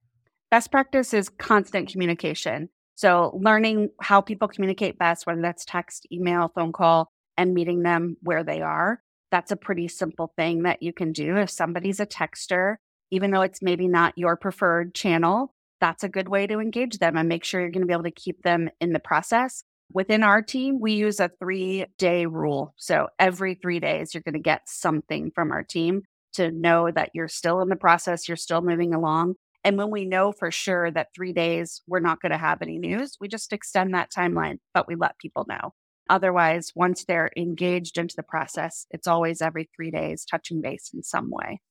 Best 0.52 0.72
practice 0.72 1.16
is 1.16 1.30
constant 1.30 1.90
communication. 1.90 2.70
So, 2.94 3.38
learning 3.42 3.90
how 4.02 4.22
people 4.22 4.48
communicate 4.48 5.00
best, 5.00 5.26
whether 5.26 5.42
that's 5.42 5.66
text, 5.66 6.06
email, 6.12 6.52
phone 6.54 6.72
call, 6.72 7.10
and 7.38 7.56
meeting 7.56 7.82
them 7.82 8.18
where 8.22 8.44
they 8.44 8.62
are. 8.62 9.02
That's 9.32 9.52
a 9.52 9.58
pretty 9.58 9.88
simple 9.88 10.32
thing 10.38 10.62
that 10.62 10.84
you 10.84 10.94
can 10.94 11.12
do. 11.12 11.38
If 11.38 11.50
somebody's 11.50 12.00
a 12.00 12.06
texter, 12.06 12.76
even 13.10 13.32
though 13.32 13.42
it's 13.42 13.64
maybe 13.64 13.88
not 13.88 14.16
your 14.16 14.38
preferred 14.38 14.94
channel, 14.94 15.55
that's 15.80 16.04
a 16.04 16.10
good 16.10 16.30
way 16.30 16.48
to 16.48 16.60
engage 16.60 17.00
them 17.00 17.18
and 17.18 17.30
make 17.30 17.44
sure 17.44 17.62
you're 17.62 17.72
going 17.72 17.82
to 17.82 17.88
be 17.88 17.94
able 17.94 18.04
to 18.04 18.12
keep 18.12 18.42
them 18.44 18.70
in 18.80 18.94
the 18.94 19.00
process. 19.00 19.64
Within 19.92 20.24
our 20.24 20.42
team, 20.42 20.80
we 20.80 20.94
use 20.94 21.20
a 21.20 21.30
three 21.40 21.86
day 21.98 22.26
rule. 22.26 22.74
So 22.78 23.08
every 23.20 23.56
three 23.56 23.80
days, 23.80 24.14
you're 24.14 24.24
going 24.24 24.34
to 24.34 24.40
get 24.40 24.68
something 24.68 25.32
from 25.34 25.52
our 25.52 25.64
team 25.64 26.04
to 26.34 26.52
know 26.52 26.92
that 26.92 27.12
you're 27.14 27.28
still 27.28 27.62
in 27.62 27.70
the 27.70 27.76
process, 27.76 28.28
you're 28.28 28.36
still 28.36 28.62
moving 28.62 28.94
along. 28.94 29.36
And 29.64 29.78
when 29.78 29.90
we 29.90 30.06
know 30.06 30.32
for 30.32 30.52
sure 30.52 30.92
that 30.92 31.08
three 31.16 31.34
days, 31.34 31.82
we're 31.88 32.00
not 32.00 32.22
going 32.22 32.32
to 32.32 32.38
have 32.38 32.62
any 32.62 32.78
news, 32.78 33.18
we 33.20 33.28
just 33.28 33.54
extend 33.54 33.94
that 33.94 34.12
timeline, 34.12 34.58
but 34.74 34.88
we 34.88 34.96
let 34.96 35.18
people 35.18 35.46
know. 35.48 35.74
Otherwise, 36.10 36.72
once 36.76 37.06
they're 37.06 37.32
engaged 37.36 37.98
into 37.98 38.16
the 38.16 38.24
process, 38.24 38.86
it's 38.92 39.08
always 39.08 39.42
every 39.42 39.70
three 39.76 39.90
days 39.90 40.24
touching 40.24 40.62
base 40.62 40.92
in 40.94 41.02
some 41.02 41.30
way. 41.32 41.62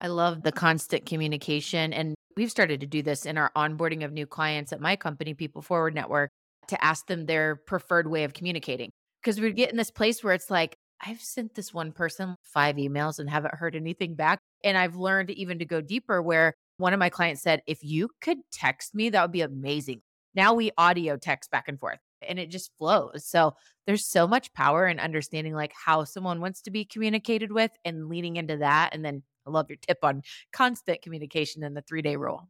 I 0.00 0.08
love 0.08 0.42
the 0.42 0.52
constant 0.52 1.06
communication. 1.06 1.92
And 1.92 2.14
we've 2.38 2.50
started 2.52 2.78
to 2.78 2.86
do 2.86 3.02
this 3.02 3.26
in 3.26 3.36
our 3.36 3.50
onboarding 3.56 4.04
of 4.04 4.12
new 4.12 4.24
clients 4.24 4.72
at 4.72 4.80
my 4.80 4.94
company, 4.94 5.34
PeopleForward 5.34 5.92
Network. 5.92 6.30
to 6.68 6.84
ask 6.84 7.06
them 7.06 7.24
their 7.24 7.56
preferred 7.56 8.06
way 8.06 8.24
of 8.24 8.34
communicating. 8.34 8.90
Because 9.22 9.40
we 9.40 9.52
get 9.52 9.70
in 9.70 9.76
this 9.76 9.90
place 9.90 10.22
where 10.22 10.34
it's 10.34 10.50
like, 10.50 10.76
I've 11.04 11.20
sent 11.20 11.54
this 11.54 11.72
one 11.72 11.92
person 11.92 12.36
five 12.44 12.76
emails 12.76 13.18
and 13.18 13.28
haven't 13.28 13.54
heard 13.54 13.74
anything 13.74 14.14
back. 14.14 14.38
And 14.62 14.76
I've 14.76 14.94
learned 14.94 15.30
even 15.30 15.58
to 15.60 15.64
go 15.64 15.80
deeper 15.80 16.20
where 16.20 16.54
one 16.76 16.92
of 16.92 16.98
my 16.98 17.08
clients 17.08 17.42
said, 17.42 17.62
if 17.66 17.82
you 17.82 18.10
could 18.20 18.38
text 18.52 18.94
me, 18.94 19.08
that 19.10 19.22
would 19.22 19.32
be 19.32 19.40
amazing. 19.40 20.02
Now 20.34 20.52
we 20.52 20.70
audio 20.76 21.16
text 21.16 21.50
back 21.50 21.68
and 21.68 21.80
forth 21.80 21.98
and 22.26 22.38
it 22.38 22.50
just 22.50 22.70
flows. 22.78 23.24
So 23.24 23.54
there's 23.86 24.06
so 24.06 24.26
much 24.26 24.52
power 24.52 24.86
in 24.86 25.00
understanding 25.00 25.54
like 25.54 25.72
how 25.72 26.04
someone 26.04 26.40
wants 26.40 26.62
to 26.62 26.70
be 26.70 26.84
communicated 26.84 27.50
with 27.50 27.70
and 27.84 28.08
leaning 28.08 28.36
into 28.36 28.58
that. 28.58 28.90
And 28.92 29.04
then 29.04 29.22
I 29.46 29.50
love 29.50 29.68
your 29.68 29.78
tip 29.78 29.98
on 30.02 30.22
constant 30.52 31.02
communication 31.02 31.62
and 31.62 31.76
the 31.76 31.82
three 31.82 32.02
day 32.02 32.16
rule. 32.16 32.48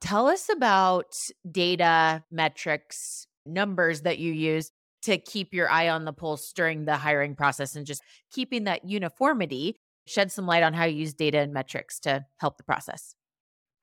Tell 0.00 0.26
us 0.26 0.48
about 0.48 1.14
data, 1.50 2.24
metrics, 2.30 3.26
numbers 3.44 4.02
that 4.02 4.18
you 4.18 4.32
use 4.32 4.72
to 5.02 5.18
keep 5.18 5.54
your 5.54 5.70
eye 5.70 5.88
on 5.88 6.04
the 6.04 6.12
pulse 6.12 6.52
during 6.52 6.84
the 6.84 6.96
hiring 6.96 7.34
process 7.34 7.76
and 7.76 7.86
just 7.86 8.02
keeping 8.32 8.64
that 8.64 8.84
uniformity. 8.84 9.76
Shed 10.06 10.32
some 10.32 10.46
light 10.46 10.62
on 10.62 10.74
how 10.74 10.84
you 10.84 10.96
use 10.96 11.14
data 11.14 11.38
and 11.38 11.52
metrics 11.52 12.00
to 12.00 12.24
help 12.38 12.56
the 12.56 12.64
process. 12.64 13.14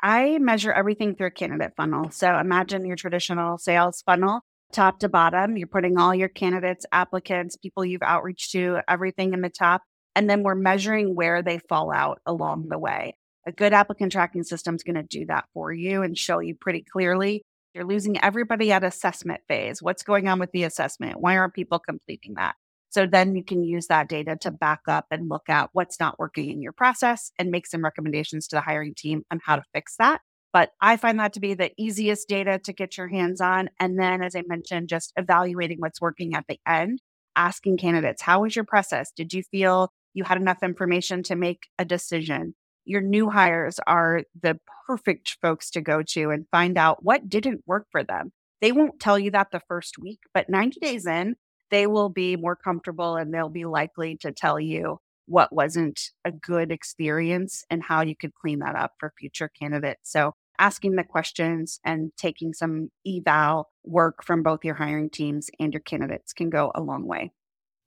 I 0.02 0.38
measure 0.40 0.72
everything 0.72 1.16
through 1.16 1.28
a 1.28 1.32
candidate 1.32 1.74
funnel. 1.76 2.12
So 2.12 2.38
imagine 2.38 2.86
your 2.86 2.96
traditional 2.96 3.58
sales 3.58 4.04
funnel, 4.06 4.42
top 4.72 5.00
to 5.00 5.10
bottom. 5.10 5.58
You're 5.58 5.68
putting 5.68 5.98
all 5.98 6.14
your 6.14 6.30
candidates, 6.30 6.86
applicants, 6.92 7.56
people 7.56 7.86
you've 7.86 8.04
outreach 8.04 8.52
to, 8.52 8.82
everything 8.88 9.34
in 9.34 9.42
the 9.42 9.50
top. 9.50 9.84
And 10.18 10.28
then 10.28 10.42
we're 10.42 10.56
measuring 10.56 11.14
where 11.14 11.44
they 11.44 11.60
fall 11.60 11.92
out 11.94 12.20
along 12.26 12.70
the 12.70 12.80
way. 12.80 13.16
A 13.46 13.52
good 13.52 13.72
applicant 13.72 14.12
tracking 14.12 14.42
system 14.42 14.74
is 14.74 14.82
going 14.82 14.96
to 14.96 15.04
do 15.04 15.28
that 15.28 15.46
for 15.54 15.72
you 15.72 16.02
and 16.02 16.18
show 16.18 16.40
you 16.40 16.56
pretty 16.56 16.84
clearly. 16.92 17.44
You're 17.76 17.86
losing 17.86 18.20
everybody 18.24 18.72
at 18.72 18.84
assessment 18.84 19.42
phase. 19.48 19.80
What's 19.80 20.02
going 20.02 20.28
on 20.28 20.40
with 20.40 20.52
the 20.54 20.64
assessment? 20.64 21.22
Why 21.22 21.38
aren't 21.38 21.54
people 21.54 21.78
completing 21.78 22.34
that? 22.34 22.56
So 22.90 23.06
then 23.06 23.36
you 23.36 23.44
can 23.44 23.64
use 23.64 23.86
that 23.88 24.10
data 24.10 24.36
to 24.42 24.50
back 24.50 24.80
up 24.88 25.06
and 25.12 25.30
look 25.30 25.50
at 25.50 25.70
what's 25.74 26.00
not 26.00 26.18
working 26.18 26.50
in 26.50 26.64
your 26.64 26.72
process 26.72 27.32
and 27.38 27.52
make 27.52 27.68
some 27.68 27.84
recommendations 27.84 28.48
to 28.48 28.56
the 28.56 28.62
hiring 28.62 28.96
team 28.96 29.22
on 29.30 29.40
how 29.46 29.58
to 29.58 29.64
fix 29.72 29.98
that. 29.98 30.22
But 30.52 30.72
I 30.82 30.98
find 30.98 31.20
that 31.20 31.34
to 31.34 31.40
be 31.40 31.54
the 31.54 31.72
easiest 31.78 32.28
data 32.28 32.58
to 32.64 32.74
get 32.74 32.98
your 32.98 33.08
hands 33.08 33.40
on. 33.40 33.70
And 33.80 34.00
then, 34.00 34.24
as 34.24 34.36
I 34.36 34.42
mentioned, 34.48 34.90
just 34.90 35.14
evaluating 35.16 35.78
what's 35.78 36.02
working 36.02 36.34
at 36.34 36.46
the 36.48 36.60
end, 36.66 37.04
asking 37.36 37.78
candidates, 37.78 38.24
how 38.24 38.42
was 38.42 38.56
your 38.56 38.66
process? 38.66 39.12
Did 39.16 39.32
you 39.32 39.44
feel 39.44 39.92
you 40.18 40.24
had 40.24 40.38
enough 40.38 40.64
information 40.64 41.24
to 41.24 41.36
make 41.36 41.68
a 41.78 41.86
decision? 41.86 42.56
Your 42.86 43.02
new 43.02 43.30
hires 43.30 43.80
are 43.86 44.24
the 44.42 44.60
perfect 44.88 45.38
folks 45.42 45.70
to 45.72 45.82
go 45.82 46.02
to 46.04 46.32
and 46.32 46.46
find 46.52 46.78
out 46.78 47.04
what 47.04 47.30
didn't 47.30 47.62
work 47.66 47.88
for 47.92 48.04
them. 48.04 48.32
They 48.62 48.72
won't 48.72 49.00
tell 49.00 49.20
you 49.20 49.32
that 49.32 49.52
the 49.52 49.62
first 49.68 49.98
week, 50.00 50.20
but 50.34 50.50
90 50.50 50.80
days 50.80 51.06
in, 51.06 51.36
they 51.70 51.86
will 51.86 52.10
be 52.10 52.36
more 52.36 52.56
comfortable 52.56 53.16
and 53.16 53.34
they'll 53.34 53.50
be 53.50 53.66
likely 53.66 54.18
to 54.22 54.32
tell 54.32 54.60
you 54.60 55.00
what 55.28 55.54
wasn't 55.54 56.00
a 56.26 56.32
good 56.32 56.72
experience 56.72 57.66
and 57.70 57.84
how 57.84 58.02
you 58.02 58.16
could 58.16 58.34
clean 58.34 58.60
that 58.60 58.76
up 58.76 58.94
for 59.00 59.14
future 59.20 59.50
candidates. 59.50 60.12
So 60.12 60.34
asking 60.58 60.96
the 60.96 61.04
questions 61.04 61.80
and 61.84 62.12
taking 62.18 62.54
some 62.54 62.90
eval 63.06 63.70
work 63.84 64.24
from 64.24 64.42
both 64.42 64.64
your 64.64 64.76
hiring 64.76 65.10
teams 65.10 65.50
and 65.60 65.74
your 65.74 65.82
candidates 65.82 66.34
can 66.34 66.50
go 66.50 66.72
a 66.74 66.82
long 66.82 67.06
way. 67.06 67.32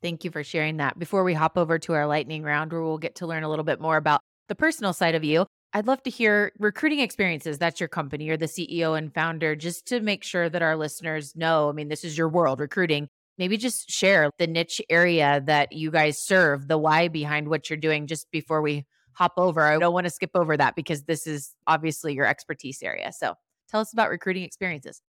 Thank 0.02 0.24
you 0.24 0.30
for 0.30 0.42
sharing 0.42 0.78
that. 0.78 0.98
Before 0.98 1.24
we 1.24 1.34
hop 1.34 1.58
over 1.58 1.78
to 1.80 1.92
our 1.92 2.06
lightning 2.06 2.42
round, 2.42 2.72
where 2.72 2.82
we'll 2.82 2.98
get 2.98 3.16
to 3.16 3.26
learn 3.26 3.42
a 3.42 3.48
little 3.48 3.64
bit 3.64 3.80
more 3.80 3.96
about 3.96 4.20
the 4.48 4.54
personal 4.54 4.92
side 4.92 5.14
of 5.14 5.24
you, 5.24 5.46
I'd 5.72 5.86
love 5.86 6.02
to 6.04 6.10
hear 6.10 6.52
recruiting 6.58 7.00
experiences. 7.00 7.58
That's 7.58 7.80
your 7.80 7.88
company. 7.88 8.24
You're 8.24 8.36
the 8.36 8.46
CEO 8.46 8.96
and 8.96 9.12
founder, 9.14 9.54
just 9.54 9.86
to 9.88 10.00
make 10.00 10.24
sure 10.24 10.48
that 10.48 10.62
our 10.62 10.76
listeners 10.76 11.36
know. 11.36 11.68
I 11.68 11.72
mean, 11.72 11.88
this 11.88 12.04
is 12.04 12.18
your 12.18 12.28
world, 12.28 12.60
recruiting 12.60 13.08
maybe 13.40 13.56
just 13.56 13.90
share 13.90 14.30
the 14.38 14.46
niche 14.46 14.82
area 14.90 15.42
that 15.46 15.72
you 15.72 15.90
guys 15.90 16.22
serve, 16.22 16.68
the 16.68 16.76
why 16.76 17.08
behind 17.08 17.48
what 17.48 17.70
you're 17.70 17.78
doing 17.78 18.06
just 18.06 18.30
before 18.30 18.60
we 18.60 18.84
hop 19.14 19.32
over. 19.38 19.62
I 19.62 19.78
don't 19.78 19.94
want 19.94 20.04
to 20.04 20.10
skip 20.10 20.32
over 20.34 20.58
that 20.58 20.76
because 20.76 21.04
this 21.04 21.26
is 21.26 21.54
obviously 21.66 22.12
your 22.12 22.26
expertise 22.26 22.82
area. 22.82 23.10
So 23.12 23.34
tell 23.70 23.80
us 23.80 23.94
about 23.94 24.10
recruiting 24.10 24.42
experiences. 24.42 25.00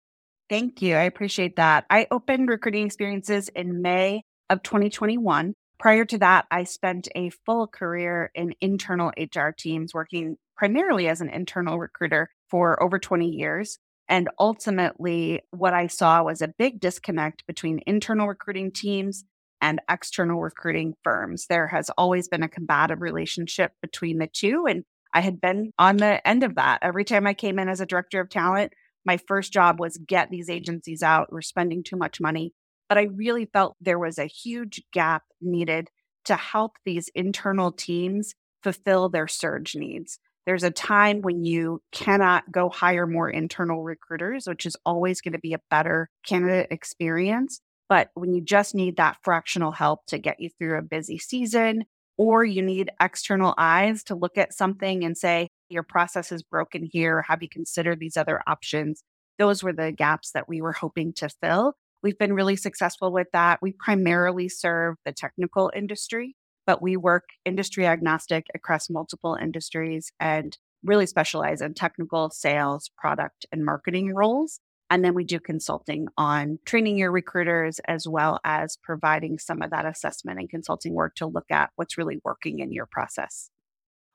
Thank 0.49 0.81
you. 0.81 0.95
I 0.95 1.03
appreciate 1.03 1.57
that. 1.57 1.87
I 1.91 2.07
opened 2.13 2.49
recruiting 2.49 2.87
experiences 2.87 3.49
in 3.49 3.83
May 3.83 4.23
of 4.51 4.63
2021. 4.63 5.55
Prior 5.79 6.05
to 6.05 6.19
that, 6.19 6.45
I 6.51 6.65
spent 6.65 7.09
a 7.15 7.31
full 7.31 7.67
career 7.67 8.31
in 8.35 8.55
internal 8.61 9.13
HR 9.17 9.49
teams 9.57 9.95
working 9.95 10.37
primarily 10.59 11.09
as 11.09 11.23
an 11.23 11.31
internal 11.31 11.79
recruiter 11.79 12.29
for 12.51 12.83
over 12.83 12.99
20 12.99 13.27
years. 13.27 13.79
And 14.07 14.29
ultimately, 14.39 15.41
what 15.53 15.73
I 15.73 15.87
saw 15.87 16.23
was 16.23 16.43
a 16.43 16.49
big 16.49 16.81
disconnect 16.81 17.47
between 17.47 17.81
internal 17.87 18.29
recruiting 18.29 18.73
teams 18.73 19.25
and 19.63 19.81
external 19.89 20.41
recruiting 20.41 20.95
firms. 21.03 21.47
There 21.47 21.69
has 21.69 21.91
always 21.97 22.29
been 22.29 22.43
a 22.43 22.49
combative 22.49 23.01
relationship 23.01 23.73
between 23.81 24.19
the 24.19 24.27
two. 24.27 24.67
And 24.69 24.85
I 25.15 25.21
had 25.21 25.41
been 25.41 25.73
on 25.79 25.97
the 25.97 26.27
end 26.27 26.43
of 26.43 26.57
that. 26.57 26.81
Every 26.83 27.05
time 27.05 27.27
I 27.27 27.35
came 27.35 27.59
in 27.59 27.69
as 27.69 27.81
a 27.81 27.87
director 27.87 28.21
of 28.21 28.29
talent, 28.29 28.73
my 29.05 29.17
first 29.17 29.53
job 29.53 29.81
was 29.81 29.97
get 29.97 30.31
these 30.31 30.51
agencies 30.51 31.03
out. 31.03 31.33
We're 31.33 31.41
spending 31.41 31.83
too 31.83 31.97
much 31.97 32.21
money. 32.21 32.53
But 32.91 32.99
I 32.99 33.05
really 33.05 33.47
felt 33.47 33.77
there 33.81 34.01
was 34.01 34.19
a 34.19 34.27
huge 34.27 34.83
gap 34.93 35.23
needed 35.41 35.89
to 36.25 36.35
help 36.35 36.73
these 36.85 37.09
internal 37.15 37.71
teams 37.73 38.35
fulfill 38.65 39.09
their 39.09 39.29
surge 39.29 39.77
needs. 39.77 40.19
There's 40.45 40.65
a 40.65 40.73
time 40.73 41.23
when 41.23 41.45
you 41.45 41.81
cannot 41.93 42.51
go 42.51 42.69
hire 42.69 43.07
more 43.07 43.31
internal 43.31 43.85
recruiters, 43.85 44.49
which 44.49 44.67
is 44.67 44.77
always 44.85 45.21
going 45.21 45.35
to 45.35 45.39
be 45.39 45.55
a 45.55 45.61
better 45.71 46.11
candidate 46.27 46.67
experience. 46.73 47.61
But 47.89 48.11
when 48.15 48.35
you 48.35 48.41
just 48.41 48.75
need 48.75 48.97
that 48.97 49.19
fractional 49.23 49.71
help 49.71 50.07
to 50.07 50.19
get 50.19 50.41
you 50.41 50.51
through 50.59 50.77
a 50.77 50.83
busy 50.83 51.19
season, 51.19 51.85
or 52.19 52.45
you 52.45 52.61
need 52.61 52.91
external 53.01 53.55
eyes 53.57 54.03
to 54.05 54.17
look 54.17 54.37
at 54.37 54.53
something 54.53 55.05
and 55.05 55.17
say, 55.17 55.49
your 55.69 55.85
process 55.85 56.33
is 56.33 56.43
broken 56.43 56.89
here. 56.91 57.23
Have 57.23 57.41
you 57.41 57.49
considered 57.49 58.01
these 58.01 58.17
other 58.17 58.43
options? 58.49 59.05
Those 59.39 59.63
were 59.63 59.73
the 59.73 59.93
gaps 59.93 60.33
that 60.33 60.49
we 60.49 60.61
were 60.61 60.73
hoping 60.73 61.13
to 61.15 61.29
fill. 61.29 61.75
We've 62.03 62.19
been 62.19 62.33
really 62.33 62.57
successful 62.57 63.13
with 63.13 63.29
that. 63.33 63.61
We 63.61 63.73
primarily 63.73 64.49
serve 64.49 64.97
the 65.05 65.13
technical 65.13 65.71
industry 65.75 66.37
but 66.71 66.81
we 66.81 66.97
work 66.97 67.31
industry 67.45 67.85
agnostic 67.85 68.47
across 68.55 68.89
multiple 68.89 69.37
industries 69.41 70.13
and 70.21 70.57
really 70.85 71.05
specialize 71.05 71.61
in 71.61 71.75
technical 71.75 72.31
sales, 72.31 72.91
product, 72.97 73.45
and 73.51 73.65
marketing 73.65 74.15
roles. 74.15 74.61
And 74.89 75.05
then 75.05 75.15
we 75.15 75.25
do 75.25 75.41
consulting 75.41 76.07
on 76.17 76.61
training 76.65 76.97
your 76.97 77.11
recruiters 77.11 77.81
as 77.89 78.07
well 78.07 78.39
as 78.45 78.77
providing 78.77 79.39
some 79.41 79.63
of 79.63 79.71
that 79.71 79.85
assessment 79.85 80.39
and 80.39 80.49
consulting 80.49 80.95
work 80.95 81.17
to 81.17 81.27
look 81.27 81.51
at 81.51 81.71
what's 81.75 81.99
really 81.99 82.21
working 82.25 82.61
in 82.61 82.73
your 82.73 82.87
process. 82.87 83.51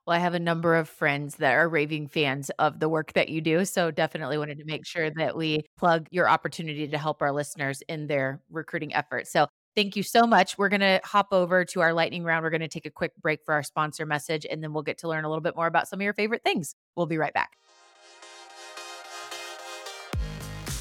Well, 0.05 0.15
I 0.15 0.19
have 0.19 0.35
a 0.35 0.39
number 0.39 0.75
of 0.75 0.87
friends 0.87 1.35
that 1.37 1.53
are 1.53 1.67
raving 1.67 2.09
fans 2.09 2.51
of 2.59 2.79
the 2.79 2.87
work 2.87 3.13
that 3.13 3.29
you 3.29 3.41
do. 3.41 3.65
So 3.65 3.89
definitely 3.89 4.37
wanted 4.37 4.59
to 4.59 4.65
make 4.65 4.85
sure 4.85 5.09
that 5.09 5.35
we 5.35 5.65
plug 5.77 6.07
your 6.11 6.29
opportunity 6.29 6.87
to 6.87 6.97
help 6.97 7.23
our 7.23 7.31
listeners 7.31 7.81
in 7.89 8.05
their 8.05 8.41
recruiting 8.49 8.93
efforts. 8.93 9.31
So 9.31 9.47
Thank 9.75 9.97
you 9.97 10.03
so 10.03 10.25
much. 10.25 10.57
We're 10.57 10.69
going 10.69 10.79
to 10.79 11.01
hop 11.03 11.33
over 11.33 11.65
to 11.65 11.81
our 11.81 11.91
lightning 11.91 12.23
round. 12.23 12.43
We're 12.43 12.49
going 12.49 12.61
to 12.61 12.69
take 12.69 12.85
a 12.85 12.89
quick 12.89 13.11
break 13.21 13.43
for 13.43 13.53
our 13.53 13.61
sponsor 13.61 14.05
message, 14.05 14.45
and 14.49 14.63
then 14.63 14.71
we'll 14.71 14.83
get 14.83 14.99
to 14.99 15.09
learn 15.09 15.25
a 15.25 15.27
little 15.27 15.41
bit 15.41 15.53
more 15.53 15.67
about 15.67 15.89
some 15.89 15.99
of 15.99 16.03
your 16.05 16.13
favorite 16.13 16.43
things. 16.45 16.75
We'll 16.95 17.07
be 17.07 17.17
right 17.17 17.33
back. 17.33 17.57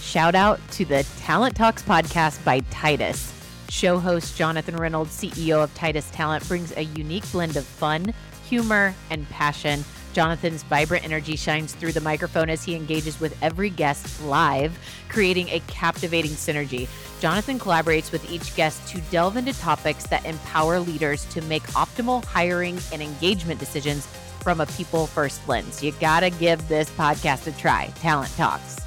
Shout 0.01 0.37
out 0.37 0.61
to 0.71 0.85
the 0.85 1.05
Talent 1.19 1.57
Talks 1.57 1.83
podcast 1.83 2.45
by 2.45 2.61
Titus. 2.71 3.33
Show 3.69 3.99
host 3.99 4.37
Jonathan 4.37 4.77
Reynolds, 4.77 5.11
CEO 5.11 5.65
of 5.65 5.75
Titus 5.75 6.09
Talent, 6.13 6.47
brings 6.47 6.71
a 6.77 6.83
unique 6.83 7.29
blend 7.33 7.57
of 7.57 7.65
fun, 7.67 8.15
humor, 8.55 8.95
and 9.11 9.29
passion 9.31 9.85
Jonathan's 10.15 10.63
vibrant 10.63 11.05
energy 11.05 11.35
shines 11.35 11.75
through 11.75 11.91
the 11.91 12.01
microphone 12.01 12.49
as 12.49 12.63
he 12.63 12.77
engages 12.77 13.19
with 13.19 13.37
every 13.43 13.69
guest 13.69 14.23
live, 14.23 14.79
creating 15.09 15.49
a 15.49 15.59
captivating 15.67 16.31
synergy. 16.31 16.89
Jonathan 17.21 17.59
collaborates 17.59 18.13
with 18.13 18.31
each 18.31 18.55
guest 18.55 18.87
to 18.89 19.01
delve 19.11 19.37
into 19.37 19.53
topics 19.55 20.07
that 20.07 20.25
empower 20.25 20.79
leaders 20.79 21.25
to 21.27 21.43
make 21.43 21.65
optimal 21.73 22.25
hiring 22.25 22.79
and 22.93 23.03
engagement 23.03 23.59
decisions 23.59 24.07
from 24.41 24.61
a 24.61 24.67
people 24.67 25.09
first 25.09 25.47
lens. 25.49 25.83
You 25.83 25.91
got 25.93 26.21
to 26.21 26.31
give 26.31 26.67
this 26.69 26.89
podcast 26.91 27.49
a 27.49 27.53
try. 27.59 27.89
Talent 27.97 28.31
Talks. 28.37 28.79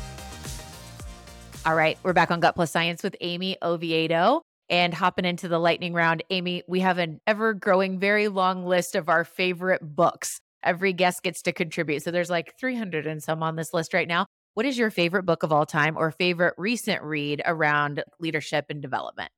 All 1.65 1.75
right, 1.75 1.97
we're 2.03 2.13
back 2.13 2.32
on 2.32 2.39
Gut 2.39 2.56
Plus 2.56 2.71
Science 2.71 3.03
with 3.03 3.17
Amy 3.19 3.58
Oviedo 3.62 4.46
and 4.69 4.93
hopping 4.93 5.25
into 5.25 5.47
the 5.47 5.60
lightning 5.60 5.93
round. 5.93 6.23
Amy, 6.30 6.63
we 6.67 6.80
have 6.82 6.97
an 6.97 7.19
ever 7.25 7.53
growing, 7.53 7.99
very 7.99 8.27
long 8.27 8.65
list 8.65 8.95
of 8.95 9.10
our 9.10 9.23
favorite 9.23 9.82
books 9.82 10.41
every 10.63 10.93
guest 10.93 11.23
gets 11.23 11.41
to 11.43 11.53
contribute. 11.53 12.03
So 12.03 12.12
there's 12.12 12.30
like 12.30 12.53
300 12.60 13.08
and 13.08 13.23
some 13.23 13.41
on 13.41 13.56
this 13.56 13.73
list 13.73 13.93
right 13.93 14.08
now. 14.08 14.25
What 14.53 14.65
is 14.65 14.77
your 14.77 14.89
favorite 14.89 15.23
book 15.23 15.43
of 15.43 15.51
all 15.51 15.65
time 15.65 15.97
or 15.97 16.12
favorite 16.12 16.56
recent 16.58 17.01
read 17.03 17.41
around 17.45 18.03
leadership 18.19 18.65
and 18.69 18.82
development? 18.82 19.32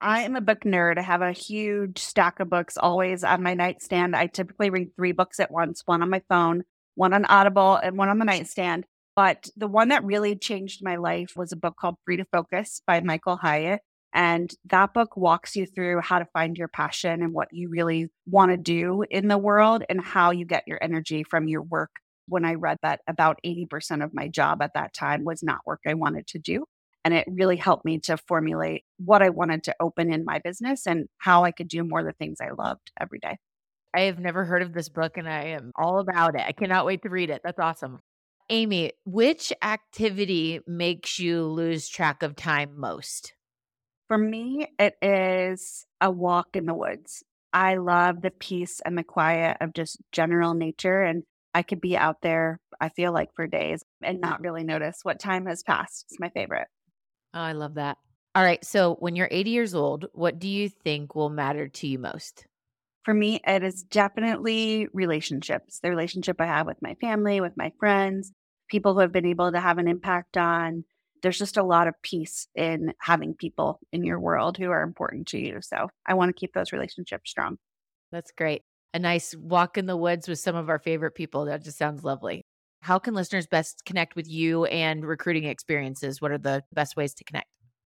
I 0.00 0.22
am 0.22 0.36
a 0.36 0.40
book 0.40 0.60
nerd. 0.64 0.98
I 0.98 1.02
have 1.02 1.22
a 1.22 1.32
huge 1.32 1.98
stack 1.98 2.40
of 2.40 2.50
books 2.50 2.76
always 2.76 3.24
on 3.24 3.42
my 3.42 3.54
nightstand. 3.54 4.14
I 4.14 4.26
typically 4.26 4.70
read 4.70 4.94
three 4.96 5.12
books 5.12 5.40
at 5.40 5.50
once 5.50 5.82
one 5.86 6.02
on 6.02 6.10
my 6.10 6.22
phone, 6.28 6.64
one 6.96 7.14
on 7.14 7.24
Audible, 7.24 7.76
and 7.76 7.96
one 7.96 8.08
on 8.08 8.18
the 8.18 8.24
nightstand. 8.24 8.84
But 9.16 9.48
the 9.56 9.68
one 9.68 9.88
that 9.88 10.04
really 10.04 10.36
changed 10.36 10.82
my 10.82 10.96
life 10.96 11.34
was 11.36 11.52
a 11.52 11.56
book 11.56 11.76
called 11.76 11.96
Free 12.04 12.16
to 12.16 12.26
Focus 12.32 12.82
by 12.86 13.00
Michael 13.00 13.36
Hyatt. 13.36 13.80
And 14.14 14.54
that 14.66 14.94
book 14.94 15.16
walks 15.16 15.56
you 15.56 15.66
through 15.66 16.00
how 16.00 16.20
to 16.20 16.26
find 16.26 16.56
your 16.56 16.68
passion 16.68 17.20
and 17.20 17.32
what 17.32 17.48
you 17.50 17.68
really 17.68 18.08
want 18.26 18.52
to 18.52 18.56
do 18.56 19.04
in 19.10 19.26
the 19.26 19.36
world 19.36 19.82
and 19.88 20.00
how 20.00 20.30
you 20.30 20.46
get 20.46 20.68
your 20.68 20.78
energy 20.80 21.24
from 21.24 21.48
your 21.48 21.62
work. 21.62 21.90
When 22.28 22.44
I 22.44 22.54
read 22.54 22.78
that, 22.82 23.00
about 23.08 23.40
80% 23.44 24.04
of 24.04 24.14
my 24.14 24.28
job 24.28 24.62
at 24.62 24.74
that 24.74 24.94
time 24.94 25.24
was 25.24 25.42
not 25.42 25.66
work 25.66 25.80
I 25.86 25.94
wanted 25.94 26.28
to 26.28 26.38
do. 26.38 26.64
And 27.04 27.12
it 27.12 27.26
really 27.28 27.56
helped 27.56 27.84
me 27.84 27.98
to 28.00 28.16
formulate 28.16 28.84
what 28.98 29.20
I 29.20 29.28
wanted 29.30 29.64
to 29.64 29.74
open 29.80 30.12
in 30.12 30.24
my 30.24 30.38
business 30.38 30.86
and 30.86 31.06
how 31.18 31.44
I 31.44 31.50
could 31.50 31.68
do 31.68 31.84
more 31.84 32.00
of 32.00 32.06
the 32.06 32.12
things 32.12 32.38
I 32.40 32.50
loved 32.56 32.92
every 32.98 33.18
day. 33.18 33.36
I 33.94 34.02
have 34.02 34.18
never 34.20 34.44
heard 34.44 34.62
of 34.62 34.72
this 34.72 34.88
book 34.88 35.18
and 35.18 35.28
I 35.28 35.48
am 35.48 35.72
all 35.76 35.98
about 35.98 36.34
it. 36.34 36.42
I 36.46 36.52
cannot 36.52 36.86
wait 36.86 37.02
to 37.02 37.10
read 37.10 37.30
it. 37.30 37.42
That's 37.44 37.58
awesome. 37.58 37.98
Amy, 38.48 38.92
which 39.04 39.52
activity 39.60 40.60
makes 40.66 41.18
you 41.18 41.44
lose 41.44 41.88
track 41.88 42.22
of 42.22 42.36
time 42.36 42.78
most? 42.78 43.34
For 44.08 44.18
me, 44.18 44.68
it 44.78 44.96
is 45.00 45.86
a 46.00 46.10
walk 46.10 46.56
in 46.56 46.66
the 46.66 46.74
woods. 46.74 47.24
I 47.52 47.76
love 47.76 48.20
the 48.20 48.30
peace 48.30 48.80
and 48.84 48.98
the 48.98 49.04
quiet 49.04 49.56
of 49.60 49.72
just 49.72 49.98
general 50.12 50.54
nature. 50.54 51.02
And 51.02 51.22
I 51.54 51.62
could 51.62 51.80
be 51.80 51.96
out 51.96 52.20
there, 52.20 52.60
I 52.80 52.88
feel 52.88 53.12
like 53.12 53.30
for 53.34 53.46
days 53.46 53.82
and 54.02 54.20
not 54.20 54.40
really 54.40 54.64
notice 54.64 54.98
what 55.02 55.20
time 55.20 55.46
has 55.46 55.62
passed. 55.62 56.06
It's 56.10 56.20
my 56.20 56.28
favorite. 56.30 56.66
Oh, 57.32 57.40
I 57.40 57.52
love 57.52 57.74
that. 57.74 57.96
All 58.34 58.42
right. 58.42 58.64
So 58.64 58.96
when 58.98 59.14
you're 59.14 59.28
80 59.30 59.50
years 59.50 59.74
old, 59.74 60.06
what 60.12 60.38
do 60.38 60.48
you 60.48 60.68
think 60.68 61.14
will 61.14 61.30
matter 61.30 61.68
to 61.68 61.86
you 61.86 61.98
most? 61.98 62.46
For 63.04 63.14
me, 63.14 63.40
it 63.46 63.62
is 63.62 63.82
definitely 63.82 64.88
relationships, 64.92 65.78
the 65.80 65.90
relationship 65.90 66.40
I 66.40 66.46
have 66.46 66.66
with 66.66 66.80
my 66.82 66.94
family, 67.00 67.40
with 67.40 67.56
my 67.56 67.72
friends, 67.78 68.32
people 68.68 68.94
who 68.94 69.00
have 69.00 69.12
been 69.12 69.26
able 69.26 69.52
to 69.52 69.60
have 69.60 69.78
an 69.78 69.88
impact 69.88 70.36
on. 70.36 70.84
There's 71.24 71.38
just 71.38 71.56
a 71.56 71.62
lot 71.62 71.88
of 71.88 71.94
peace 72.02 72.46
in 72.54 72.92
having 73.00 73.34
people 73.34 73.80
in 73.92 74.04
your 74.04 74.20
world 74.20 74.58
who 74.58 74.70
are 74.70 74.82
important 74.82 75.26
to 75.28 75.38
you. 75.38 75.60
So 75.62 75.88
I 76.06 76.14
want 76.14 76.28
to 76.28 76.38
keep 76.38 76.52
those 76.52 76.70
relationships 76.70 77.30
strong. 77.30 77.56
That's 78.12 78.30
great. 78.30 78.62
A 78.92 78.98
nice 78.98 79.34
walk 79.34 79.78
in 79.78 79.86
the 79.86 79.96
woods 79.96 80.28
with 80.28 80.38
some 80.38 80.54
of 80.54 80.68
our 80.68 80.78
favorite 80.78 81.14
people. 81.14 81.46
That 81.46 81.64
just 81.64 81.78
sounds 81.78 82.04
lovely. 82.04 82.44
How 82.82 82.98
can 82.98 83.14
listeners 83.14 83.46
best 83.46 83.86
connect 83.86 84.14
with 84.14 84.28
you 84.28 84.66
and 84.66 85.04
recruiting 85.04 85.44
experiences? 85.44 86.20
What 86.20 86.30
are 86.30 86.38
the 86.38 86.62
best 86.74 86.94
ways 86.94 87.14
to 87.14 87.24
connect? 87.24 87.48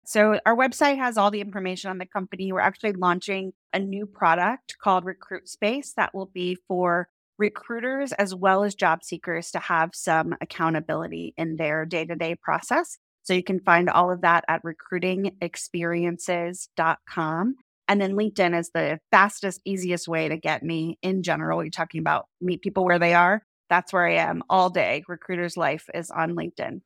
So, 0.06 0.38
our 0.46 0.56
website 0.56 0.98
has 0.98 1.18
all 1.18 1.32
the 1.32 1.40
information 1.40 1.90
on 1.90 1.98
the 1.98 2.06
company. 2.06 2.52
We're 2.52 2.60
actually 2.60 2.92
launching 2.92 3.52
a 3.72 3.80
new 3.80 4.06
product 4.06 4.76
called 4.80 5.04
Recruit 5.04 5.48
Space 5.48 5.94
that 5.96 6.14
will 6.14 6.30
be 6.32 6.56
for 6.68 7.08
recruiters 7.38 8.12
as 8.12 8.34
well 8.34 8.64
as 8.64 8.74
job 8.74 9.02
seekers 9.02 9.50
to 9.50 9.58
have 9.58 9.90
some 9.94 10.36
accountability 10.40 11.34
in 11.36 11.56
their 11.56 11.84
day 11.84 12.04
to 12.04 12.14
day 12.14 12.36
process. 12.36 12.98
So, 13.26 13.34
you 13.34 13.42
can 13.42 13.60
find 13.60 13.90
all 13.90 14.10
of 14.10 14.22
that 14.22 14.44
at 14.48 14.62
recruitingexperiences.com. 14.62 17.56
And 17.88 18.00
then 18.00 18.14
LinkedIn 18.14 18.58
is 18.58 18.70
the 18.74 18.98
fastest, 19.10 19.60
easiest 19.64 20.08
way 20.08 20.28
to 20.28 20.36
get 20.36 20.62
me 20.62 20.98
in 21.02 21.22
general. 21.22 21.62
You're 21.62 21.70
talking 21.70 22.00
about 22.00 22.26
meet 22.40 22.62
people 22.62 22.84
where 22.84 22.98
they 22.98 23.14
are. 23.14 23.42
That's 23.68 23.92
where 23.92 24.06
I 24.06 24.14
am 24.14 24.42
all 24.48 24.70
day. 24.70 25.04
Recruiter's 25.08 25.56
life 25.56 25.88
is 25.94 26.10
on 26.10 26.36
LinkedIn. 26.36 26.80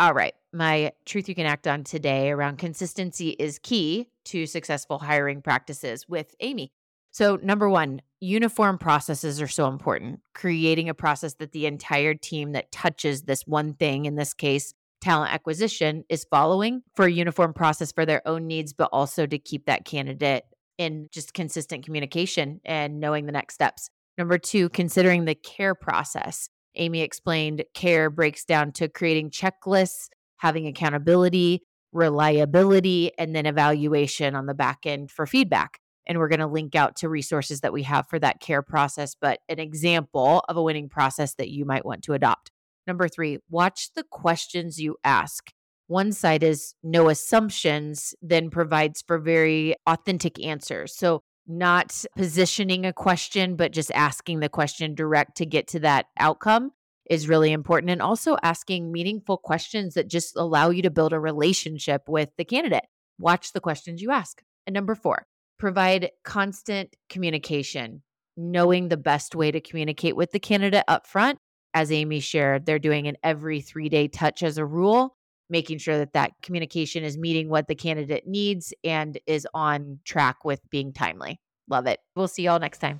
All 0.00 0.14
right. 0.14 0.34
My 0.52 0.92
truth 1.04 1.28
you 1.28 1.34
can 1.34 1.44
act 1.44 1.66
on 1.66 1.84
today 1.84 2.30
around 2.30 2.56
consistency 2.56 3.36
is 3.38 3.58
key 3.58 4.08
to 4.24 4.46
successful 4.46 4.98
hiring 4.98 5.42
practices 5.42 6.08
with 6.08 6.34
Amy. 6.40 6.72
So, 7.12 7.36
number 7.42 7.68
one, 7.68 8.02
uniform 8.20 8.78
processes 8.78 9.40
are 9.40 9.48
so 9.48 9.66
important. 9.66 10.20
Creating 10.34 10.88
a 10.88 10.94
process 10.94 11.34
that 11.34 11.52
the 11.52 11.66
entire 11.66 12.14
team 12.14 12.52
that 12.52 12.70
touches 12.70 13.22
this 13.22 13.46
one 13.46 13.74
thing, 13.74 14.04
in 14.04 14.14
this 14.14 14.32
case, 14.32 14.74
talent 15.00 15.32
acquisition, 15.32 16.04
is 16.08 16.26
following 16.30 16.82
for 16.94 17.06
a 17.06 17.12
uniform 17.12 17.52
process 17.52 17.90
for 17.90 18.06
their 18.06 18.26
own 18.28 18.46
needs, 18.46 18.72
but 18.72 18.90
also 18.92 19.26
to 19.26 19.38
keep 19.38 19.66
that 19.66 19.84
candidate 19.84 20.44
in 20.78 21.08
just 21.10 21.34
consistent 21.34 21.84
communication 21.84 22.60
and 22.64 23.00
knowing 23.00 23.26
the 23.26 23.32
next 23.32 23.54
steps. 23.54 23.90
Number 24.16 24.38
two, 24.38 24.68
considering 24.68 25.24
the 25.24 25.34
care 25.34 25.74
process. 25.74 26.48
Amy 26.76 27.00
explained 27.00 27.64
care 27.74 28.08
breaks 28.10 28.44
down 28.44 28.70
to 28.72 28.88
creating 28.88 29.30
checklists, 29.30 30.08
having 30.36 30.68
accountability, 30.68 31.62
reliability, 31.92 33.10
and 33.18 33.34
then 33.34 33.44
evaluation 33.44 34.36
on 34.36 34.46
the 34.46 34.54
back 34.54 34.86
end 34.86 35.10
for 35.10 35.26
feedback. 35.26 35.79
And 36.06 36.18
we're 36.18 36.28
going 36.28 36.40
to 36.40 36.46
link 36.46 36.74
out 36.74 36.96
to 36.96 37.08
resources 37.08 37.60
that 37.60 37.72
we 37.72 37.82
have 37.84 38.08
for 38.08 38.18
that 38.18 38.40
care 38.40 38.62
process, 38.62 39.14
but 39.20 39.40
an 39.48 39.58
example 39.58 40.42
of 40.48 40.56
a 40.56 40.62
winning 40.62 40.88
process 40.88 41.34
that 41.34 41.50
you 41.50 41.64
might 41.64 41.84
want 41.84 42.02
to 42.04 42.14
adopt. 42.14 42.50
Number 42.86 43.08
three, 43.08 43.38
watch 43.48 43.90
the 43.94 44.04
questions 44.04 44.80
you 44.80 44.96
ask. 45.04 45.52
One 45.86 46.12
side 46.12 46.42
is 46.42 46.74
no 46.82 47.08
assumptions, 47.08 48.14
then 48.22 48.50
provides 48.50 49.02
for 49.06 49.18
very 49.18 49.74
authentic 49.86 50.44
answers. 50.44 50.94
So, 50.94 51.22
not 51.46 52.04
positioning 52.16 52.86
a 52.86 52.92
question, 52.92 53.56
but 53.56 53.72
just 53.72 53.90
asking 53.92 54.38
the 54.38 54.48
question 54.48 54.94
direct 54.94 55.36
to 55.38 55.46
get 55.46 55.66
to 55.68 55.80
that 55.80 56.06
outcome 56.18 56.70
is 57.10 57.28
really 57.28 57.50
important. 57.50 57.90
And 57.90 58.00
also 58.00 58.36
asking 58.42 58.92
meaningful 58.92 59.36
questions 59.36 59.94
that 59.94 60.06
just 60.06 60.36
allow 60.36 60.70
you 60.70 60.82
to 60.82 60.90
build 60.90 61.12
a 61.12 61.18
relationship 61.18 62.02
with 62.08 62.28
the 62.38 62.44
candidate. 62.44 62.84
Watch 63.18 63.52
the 63.52 63.60
questions 63.60 64.00
you 64.00 64.12
ask. 64.12 64.42
And 64.66 64.74
number 64.74 64.94
four, 64.94 65.26
provide 65.60 66.10
constant 66.24 66.96
communication, 67.08 68.02
knowing 68.36 68.88
the 68.88 68.96
best 68.96 69.36
way 69.36 69.52
to 69.52 69.60
communicate 69.60 70.16
with 70.16 70.32
the 70.32 70.40
candidate 70.40 70.84
up 70.88 71.06
front 71.06 71.38
as 71.74 71.92
Amy 71.92 72.18
shared, 72.18 72.66
they're 72.66 72.80
doing 72.80 73.06
an 73.06 73.16
every 73.22 73.60
three 73.60 73.88
day 73.88 74.08
touch 74.08 74.42
as 74.42 74.58
a 74.58 74.64
rule, 74.64 75.16
making 75.48 75.78
sure 75.78 75.98
that 75.98 76.14
that 76.14 76.32
communication 76.42 77.04
is 77.04 77.16
meeting 77.16 77.48
what 77.48 77.68
the 77.68 77.74
candidate 77.74 78.26
needs 78.26 78.74
and 78.82 79.20
is 79.26 79.46
on 79.54 80.00
track 80.04 80.44
with 80.44 80.68
being 80.70 80.92
timely. 80.92 81.38
Love 81.68 81.86
it. 81.86 82.00
We'll 82.16 82.26
see 82.26 82.42
y'all 82.42 82.58
next 82.58 82.78
time. 82.78 82.98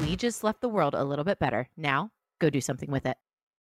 We 0.00 0.16
just 0.16 0.42
left 0.42 0.62
the 0.62 0.68
world 0.68 0.94
a 0.94 1.04
little 1.04 1.24
bit 1.24 1.38
better. 1.38 1.68
Now, 1.76 2.10
go 2.40 2.48
do 2.48 2.60
something 2.60 2.90
with 2.90 3.04
it. 3.04 3.16